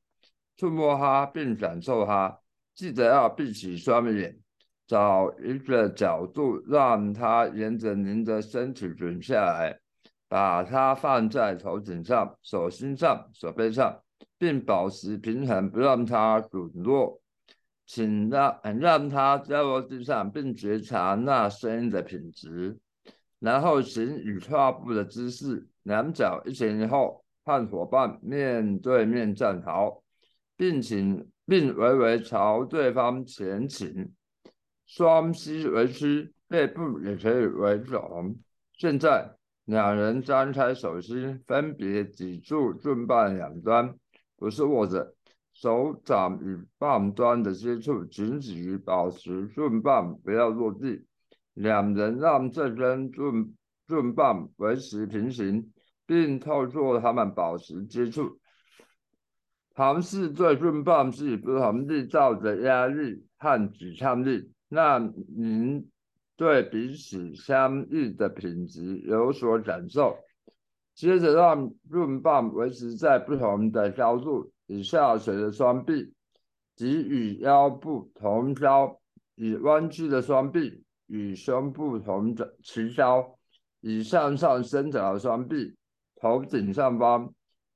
[0.56, 2.40] 触摸它并感受它，
[2.74, 4.40] 记得要闭起双眼。
[4.88, 9.80] 找一个角度，让它沿着您的身体滚下来，
[10.28, 14.00] 把它放在头顶上、手心上、手背上，
[14.38, 17.20] 并保持平衡，不让它滚落。
[17.86, 22.78] 请让让他掉落地上，并觉察那声音的品质。
[23.40, 30.04] 然后，请以跨步的姿势，两脚一前一后，和伙伴面对面站好，
[30.58, 34.12] 并请并微微朝对方前倾。
[34.88, 38.36] 双膝为屈，背部也可以为拢。
[38.78, 43.96] 现在两人张开手心，分别抵住盾棒两端，
[44.38, 45.15] 不是握着，
[45.56, 51.08] 手掌与棒端的接触仅止于保持盾棒不要落地。
[51.54, 53.56] 两人让这根盾
[53.88, 55.72] 盾棒维持平行，
[56.06, 58.38] 并透过他们保持接触。
[59.74, 64.52] 尝试对盾棒是不同力道的压力和抵抗力。
[64.68, 65.90] 让您
[66.36, 70.18] 对彼此相遇的品质有所感受。
[70.96, 76.14] 接着，让润棒维持在不同的高度，以下垂的双臂，
[76.76, 79.00] 及与腰部同高；
[79.36, 83.38] 以弯曲的双臂与胸部同齐高；
[83.82, 85.76] 以向上伸展的双臂，
[86.16, 87.34] 头顶上方。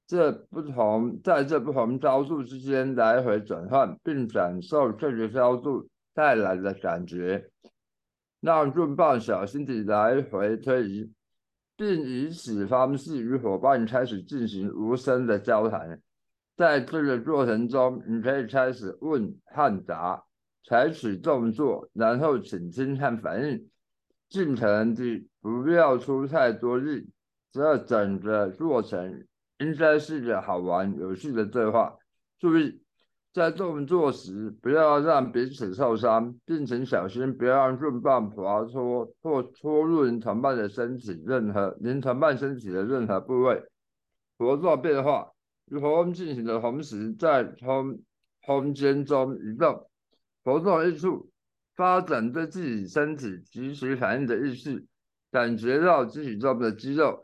[0.07, 5.87] 这不同在这不同高度之间来回转换，并感受这个高度。
[6.11, 7.49] 带来的感觉，
[8.41, 11.13] 让棍棒小心地来回推移，
[11.77, 16.01] 并以此方式与伙伴开始进行无声的交谈。
[16.59, 20.21] 在这个过程中，你可以开始问和答，
[20.67, 23.69] 采取动作，然后倾听和反应，
[24.27, 27.09] 尽可能地不要出太多力。
[27.53, 29.25] 这整个过程
[29.59, 31.95] 应该是个好玩有趣的对话。
[32.37, 32.81] 注意。
[33.31, 43.63] 在动作时，不要让彼此受伤，并请小心不要让棍棒划戳或戳入您同伴的身体任何您同伴身体的任何部位。
[44.37, 45.31] 活动变化
[45.71, 48.01] 活动进行的同时，在空
[48.45, 49.89] 空间中移动。
[50.43, 51.29] 活动艺术
[51.75, 54.85] 发展对自己身体及时反应的意识，
[55.31, 57.23] 感觉到自己中的肌肉，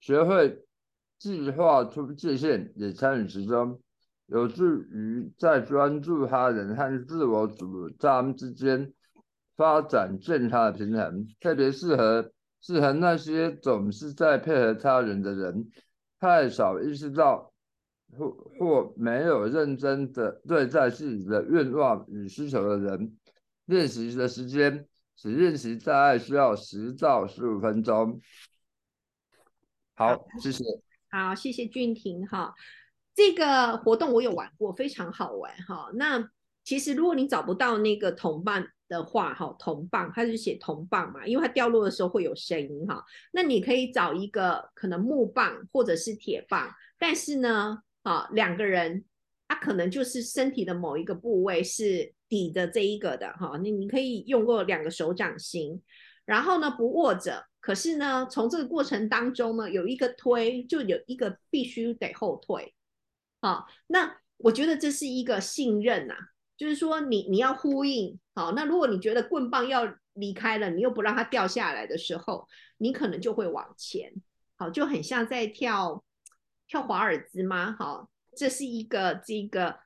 [0.00, 0.62] 学会
[1.18, 3.80] 计划出界限，也参与其中。
[4.26, 8.92] 有助于在专注他人和自我主张之间
[9.56, 12.30] 发展健康的平衡，特别适合
[12.60, 15.70] 适合那些总是在配合他人的人，
[16.18, 17.52] 太少意识到
[18.16, 23.16] 或或没有认真的对待自己的愿望与需求的人。
[23.66, 28.20] 练习的时间，只练习大概需要十到十五分钟。
[29.94, 30.64] 好，谢谢。
[31.10, 32.54] 好，谢谢俊廷哈。
[33.14, 35.90] 这个活动我有玩过，非常好玩哈。
[35.94, 36.30] 那
[36.64, 43.04] 其实如果你找不到那个铜棒的话，哈，铜棒它是写铜棒嘛，因为它掉落的时候会有声音哈。
[43.32, 46.68] 那你可以找一个可能木棒或者是铁棒，
[46.98, 49.04] 但是呢，啊，两个人
[49.46, 53.58] 他可能就是身体的某一个部位是抵的这一个的哈。
[53.62, 55.82] 你你可以用过两个手掌心，
[56.24, 62.74] 然后呢不握着，可是呢从这个过程当中呢有一个推，就有一个必须得后退。
[63.40, 66.14] 好，那我觉得这是一个信任呐，
[66.58, 68.18] 就是说你你要呼应。
[68.34, 72.46] 好，那如果你觉得棍棒要离开了，你又不让它掉下来的时候，
[72.76, 74.12] 你可能就会往前。
[74.56, 76.04] 好，就很像在跳
[76.66, 77.74] 跳华尔兹吗？
[77.78, 79.78] 好，这是一个这个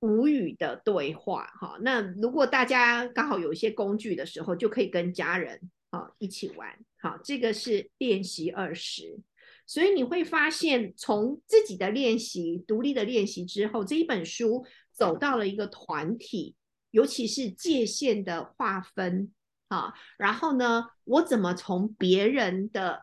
[0.00, 1.46] 无语的对话。
[1.60, 6.78] 哈，那如果大家刚好有一些工具的时候，就可以跟家人好一起玩。
[7.00, 9.20] 好，这个是练习二十。
[9.66, 14.64] 所以你会发现，从自己的练习、独立的练习之后，这一本书
[14.98, 16.56] 走到了一个团体，
[16.90, 19.32] 尤其是界限的划分
[19.68, 23.00] 啊，然后呢，我怎么从别人的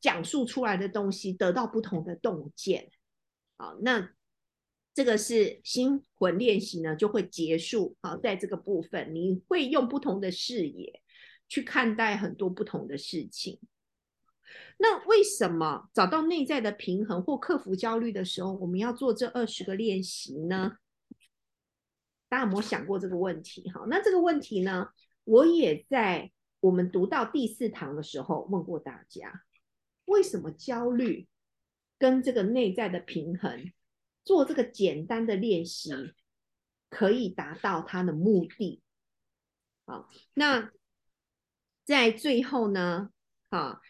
[0.00, 2.90] 讲述出来的东西得到不同的洞见？
[3.56, 4.10] 好，那
[4.92, 7.96] 这个是心魂练习呢，就会结束。
[8.02, 11.00] 好，在这个部分，你会用不同的视野
[11.48, 13.60] 去看待很多不同的事情。
[14.78, 20.78] 那为什么找到内在的平衡或克服焦虑的时候，我们要做这二十个练习呢？
[22.28, 23.70] 大家有没有想过这个问题？
[23.70, 24.88] 哈，那这个问题呢，
[25.24, 29.44] 我也在我们读到第四堂的时候问过大家：
[30.04, 31.28] 为什么焦虑
[31.98, 33.72] 跟这个内在的平衡，
[34.24, 35.92] 做这个简单的练习
[36.88, 38.82] 可以达到它的目的？
[39.86, 40.70] 好，那
[41.84, 43.10] 在最后呢，
[43.48, 43.80] 啊。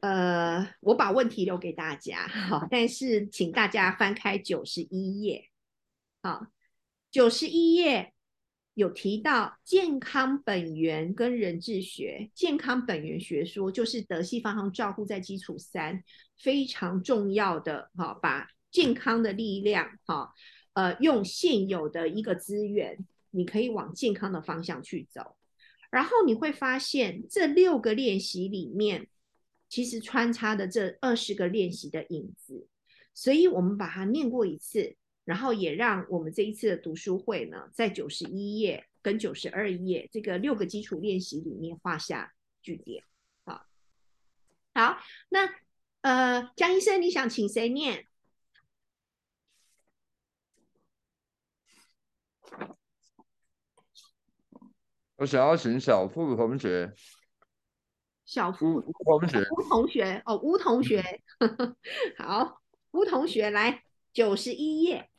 [0.00, 5.48] 呃，我把问题留给大家，好，但是请大家翻开九十一页，
[6.24, 6.48] 好，
[7.12, 8.14] 九十一页
[8.72, 16.02] 有提到健康本源跟人治学，健康本源学说就是德系方向照护在基础三
[16.38, 20.32] 非常重要的，哈，把健康的力量，哈，
[20.72, 22.98] 呃，用现有的一个资源，
[23.30, 25.36] 你可以往健康的方向去走，
[25.90, 29.06] 然后你会发现这六个练习里面。
[29.68, 32.68] 其实穿插的这二十个练习的影子，
[33.14, 43.04] 所以我们把它念过一次，然后也让我们这一次的读书会呢，在九十一页跟九十二页这个六个基础练习里面画下句点。
[43.44, 43.66] 好，
[44.74, 44.98] 好，
[45.28, 45.48] 那
[46.00, 48.06] 呃，江医生，你想请谁念？
[55.16, 56.92] 我想要请小付同学。
[58.24, 61.04] 小付同学，吴同学哦，吴同学，
[62.16, 62.62] 好，
[62.92, 65.10] 吴同学来九十一页，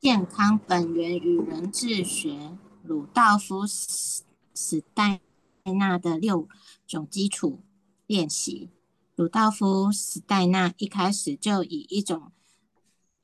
[0.00, 3.66] 健康本源与人治学，鲁道夫·
[4.54, 5.20] 史黛
[5.64, 6.48] 纳的六
[6.86, 7.64] 种基础
[8.06, 8.70] 练习。
[9.16, 12.30] 鲁道夫·史黛纳一开始就以一种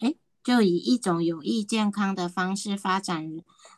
[0.00, 3.24] 哎就以一种有益健康的方式发展，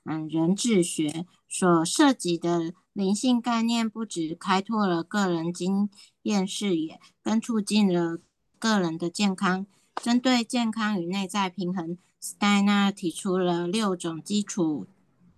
[0.05, 5.91] 嗯，人智学所涉及的灵性概念，不止开拓了个人经
[6.23, 8.21] 验视野，更促进了
[8.59, 9.67] 个人的健康。
[9.97, 11.97] 针对健康与内在平衡，
[12.29, 14.89] 斯黛纳提出了六种基础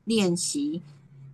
[0.05, 0.81] 练习：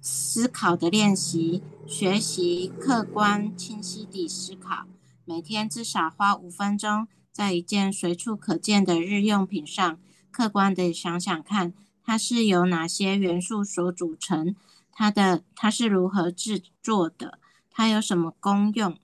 [0.01, 4.89] 思考的练习，学习客观清晰地思考，
[5.25, 7.07] 每天至少花五分钟。
[7.31, 10.01] 在一件随处可见的日用品上，
[10.33, 14.57] 客观的想想看，它是由哪些元素所组成？
[14.91, 17.39] 它的它是如何制作的？
[17.71, 18.99] 它有什么功用？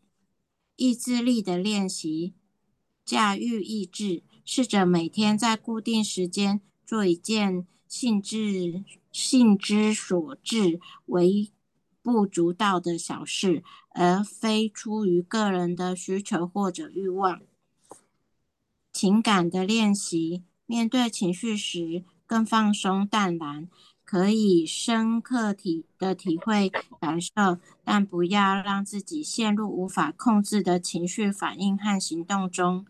[0.75, 2.35] 意志力的练习，
[3.05, 8.83] 驾驭意志，试着每天在固定时间做一件性质
[9.13, 11.53] 性之所至、微
[12.03, 17.41] 不足道的小事，而非出于个人的需求或者欲望。
[18.93, 23.69] 情感的练习，面对情绪时更放松淡然，
[24.05, 26.69] 可以深刻体的体会
[27.01, 32.85] 感受，但不要让自己陷入无法控制的情绪反应和行动中。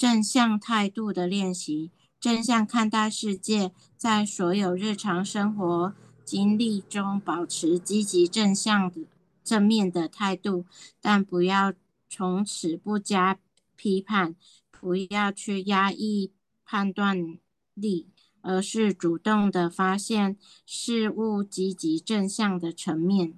[0.00, 5.92] 正向态度的练习，正向看待世界，在所有日常生活
[6.24, 9.04] 经历中保持积极正向的
[9.44, 10.64] 正面的态度，
[11.02, 11.74] 但不要
[12.08, 13.38] 从此不加
[13.76, 14.36] 批判。
[14.70, 16.32] 不要去压抑
[16.64, 17.36] 判断
[17.74, 18.08] 力，
[18.40, 23.34] 而是主动的发现事物积极正向的层面，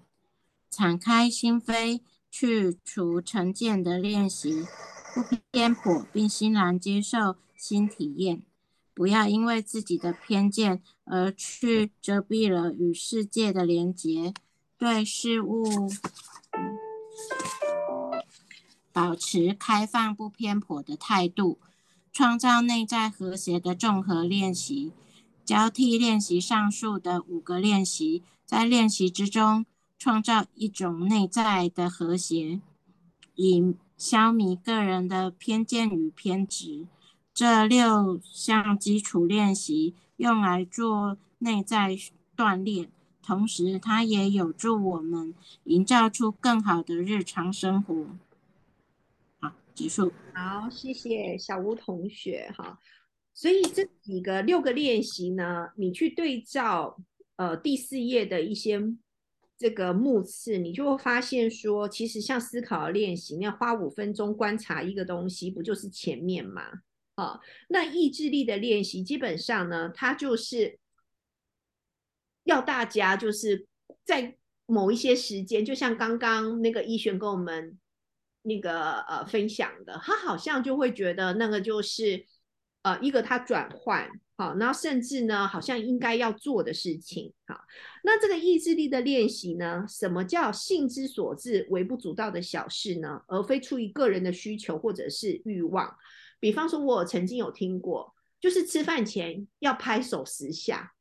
[0.70, 4.64] 敞开心扉，去除成见的练习，
[5.14, 8.42] 不偏颇，并欣然接受新体验。
[8.94, 14.34] 不要因为自己的偏见而去遮蔽了与世界的连结，
[14.76, 15.90] 对事物。
[18.92, 21.58] 保持开放不偏颇的态度，
[22.12, 24.92] 创造内在和谐的综合练习，
[25.46, 29.64] 交替练习上述的五个练习，在练习之中
[29.98, 32.60] 创造一种内在的和谐，
[33.34, 36.88] 以消弭个人的偏见与偏执。
[37.32, 41.96] 这六项基础练习用来做内在
[42.36, 42.90] 锻炼，
[43.22, 48.06] 同时它也有助我们营造出更好的日常生活。
[49.38, 50.12] 好结束。
[50.34, 52.80] 好，谢谢小吴同学哈。
[53.32, 56.96] 所以这几个六个练习呢，你去对照
[57.36, 58.82] 呃第四页的一些
[59.58, 66.62] 这个目次，你就会发现说，其实像思考练习，你要花五分钟观察一个东西，不就是前面吗？
[67.14, 67.38] 啊，
[67.68, 70.78] 那意志力的练习，基本上呢，它就是
[72.44, 73.66] 要大家就是
[74.04, 77.78] 在某一些时间，就像刚刚那个一璇跟我们
[78.42, 82.26] 那个呃分享的，他好像就会觉得那个就是
[82.82, 84.08] 呃一个它转换。
[84.34, 87.32] 好，然后甚至呢，好像应该要做的事情。
[87.46, 87.60] 好，
[88.02, 93.22] 那这个意志力的练习呢，什么叫性之所至、微不足道的小事呢？
[93.28, 95.94] 而非出于个人的需求或者是欲望。
[96.40, 100.92] 比方说，我曾经有听过，就是吃饭前要拍手十下，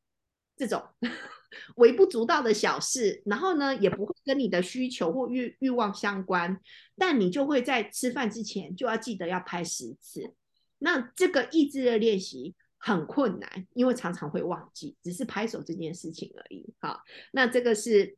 [0.56, 0.84] 这种
[1.78, 6.60] 微不足道的小事，然后呢，也不会跟你的需求或欲欲望相关，
[6.96, 10.34] 但你就会在吃饭之前就要记得要拍十次。
[10.82, 12.54] 那这个意志的练习。
[12.84, 16.74] 很困难，因为常常会忘记，只是拍手这件事情而已。
[16.80, 18.18] 好，那这个是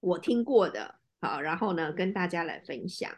[0.00, 3.10] 我听过的，好，然后呢，跟大家来分享。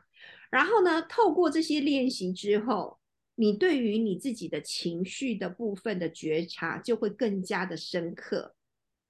[0.49, 3.01] 然后呢，透过这些练习之后，
[3.35, 8.55] 你对于你自己的情绪的部分的觉察就会更加的深刻。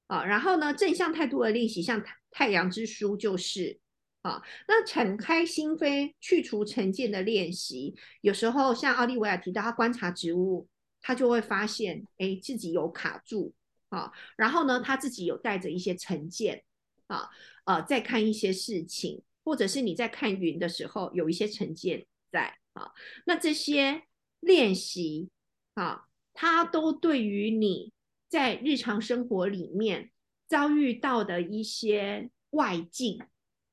[0.06, 3.78] 啊，然后呢，正向态度的练习，像太阳之书就是
[4.22, 10.68] 啊，那敞开心扉、去除成见的练习，有时候像奥利维亚提到，他观察植物。
[11.02, 13.54] 他就会发现，哎，自己有卡住
[13.88, 16.62] 啊，然后呢，他自己有带着一些成见
[17.06, 17.26] 啊，
[17.64, 22.92] 呃，在看一些事情，或者是你在看云的时候有一些成见在啊，
[23.24, 24.02] 那这些
[24.40, 25.30] 练习
[25.72, 27.94] 啊，它都对于你
[28.28, 30.10] 在日常生活里面
[30.46, 33.18] 遭遇到的一些外境。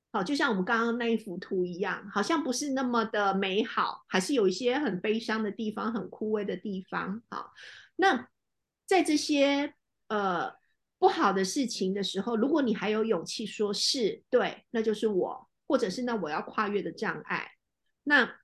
[0.09, 7.21] 好，就像我们刚刚那一幅图一样，好像不是那么的美好，还是有一些很悲伤的地方，很枯萎的地方。
[7.29, 7.53] 好，
[7.97, 8.29] 那
[8.85, 9.73] 在这些
[10.07, 10.53] 呃
[10.97, 17.51] 不好的事情的时候，如果你还有勇气说是对，那就是我，或者是那我要跨越的障碍，
[18.03, 18.39] 那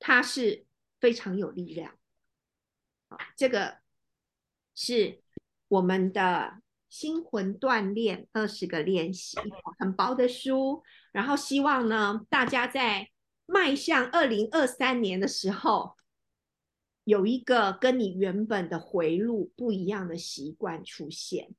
[0.00, 0.64] 它是
[0.98, 1.94] 非常有力量。
[3.10, 3.78] 好，这个
[4.74, 5.20] 是
[5.68, 6.62] 我们的。
[6.96, 9.36] 心魂锻炼二十个练习，
[9.78, 10.82] 很薄的书。
[11.12, 13.10] 然后希望呢，大家在
[13.44, 15.94] 迈向二零二三年的时候，
[17.04, 21.54] 有一个跟你原本的回路不一样的习惯出现。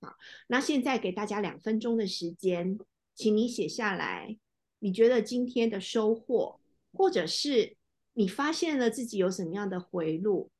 [0.00, 0.16] 好，
[0.48, 2.76] 那现在给大家两分钟的时间，
[3.14, 4.36] 请你写下来，
[4.80, 6.58] 你觉得今天的收获，
[6.92, 7.76] 或者是
[8.14, 10.50] 你发现了自己有什么样的回路，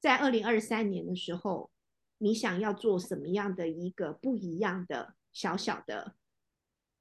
[0.00, 1.70] 在二零二三年的时候。
[2.24, 6.16] 你想要做什么样的一个不一样的小小的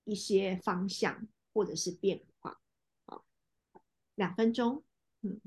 [0.04, 2.60] 一些方向或者是变化？
[3.06, 3.24] 好，
[4.16, 4.84] 两分钟，
[5.22, 5.40] 嗯。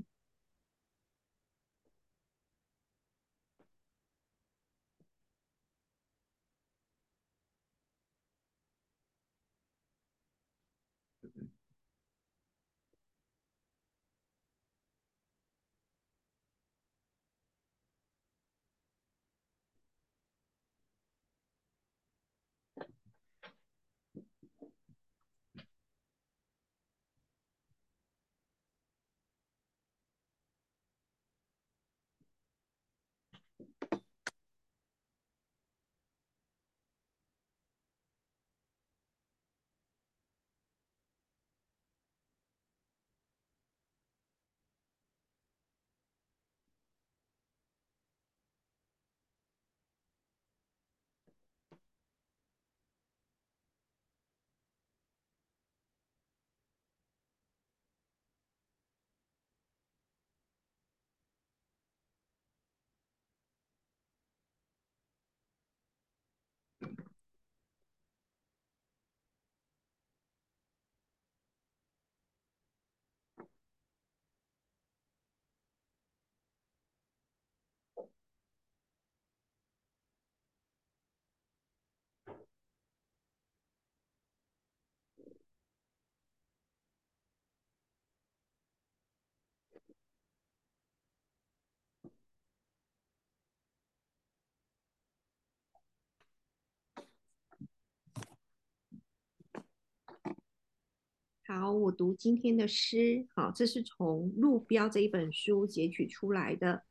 [101.59, 103.27] 好，我读今天的诗。
[103.35, 106.85] 好，这是从《路标》这一本书截取出来的。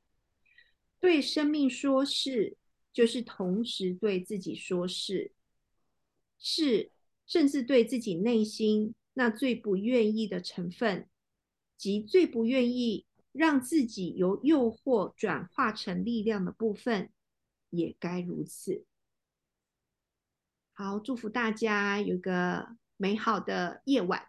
[0.99, 2.57] 对生命说“是”，
[2.91, 5.33] 就是同时对自己说“是”，
[6.39, 6.91] 是，
[7.27, 11.07] 甚至对自己内心那最不愿意的成分，
[11.77, 17.11] 及最不愿意让自己由诱惑转化成力量的部分，
[17.69, 18.83] 也该如此。
[20.73, 24.27] 好，祝福大家有个美好的夜晚。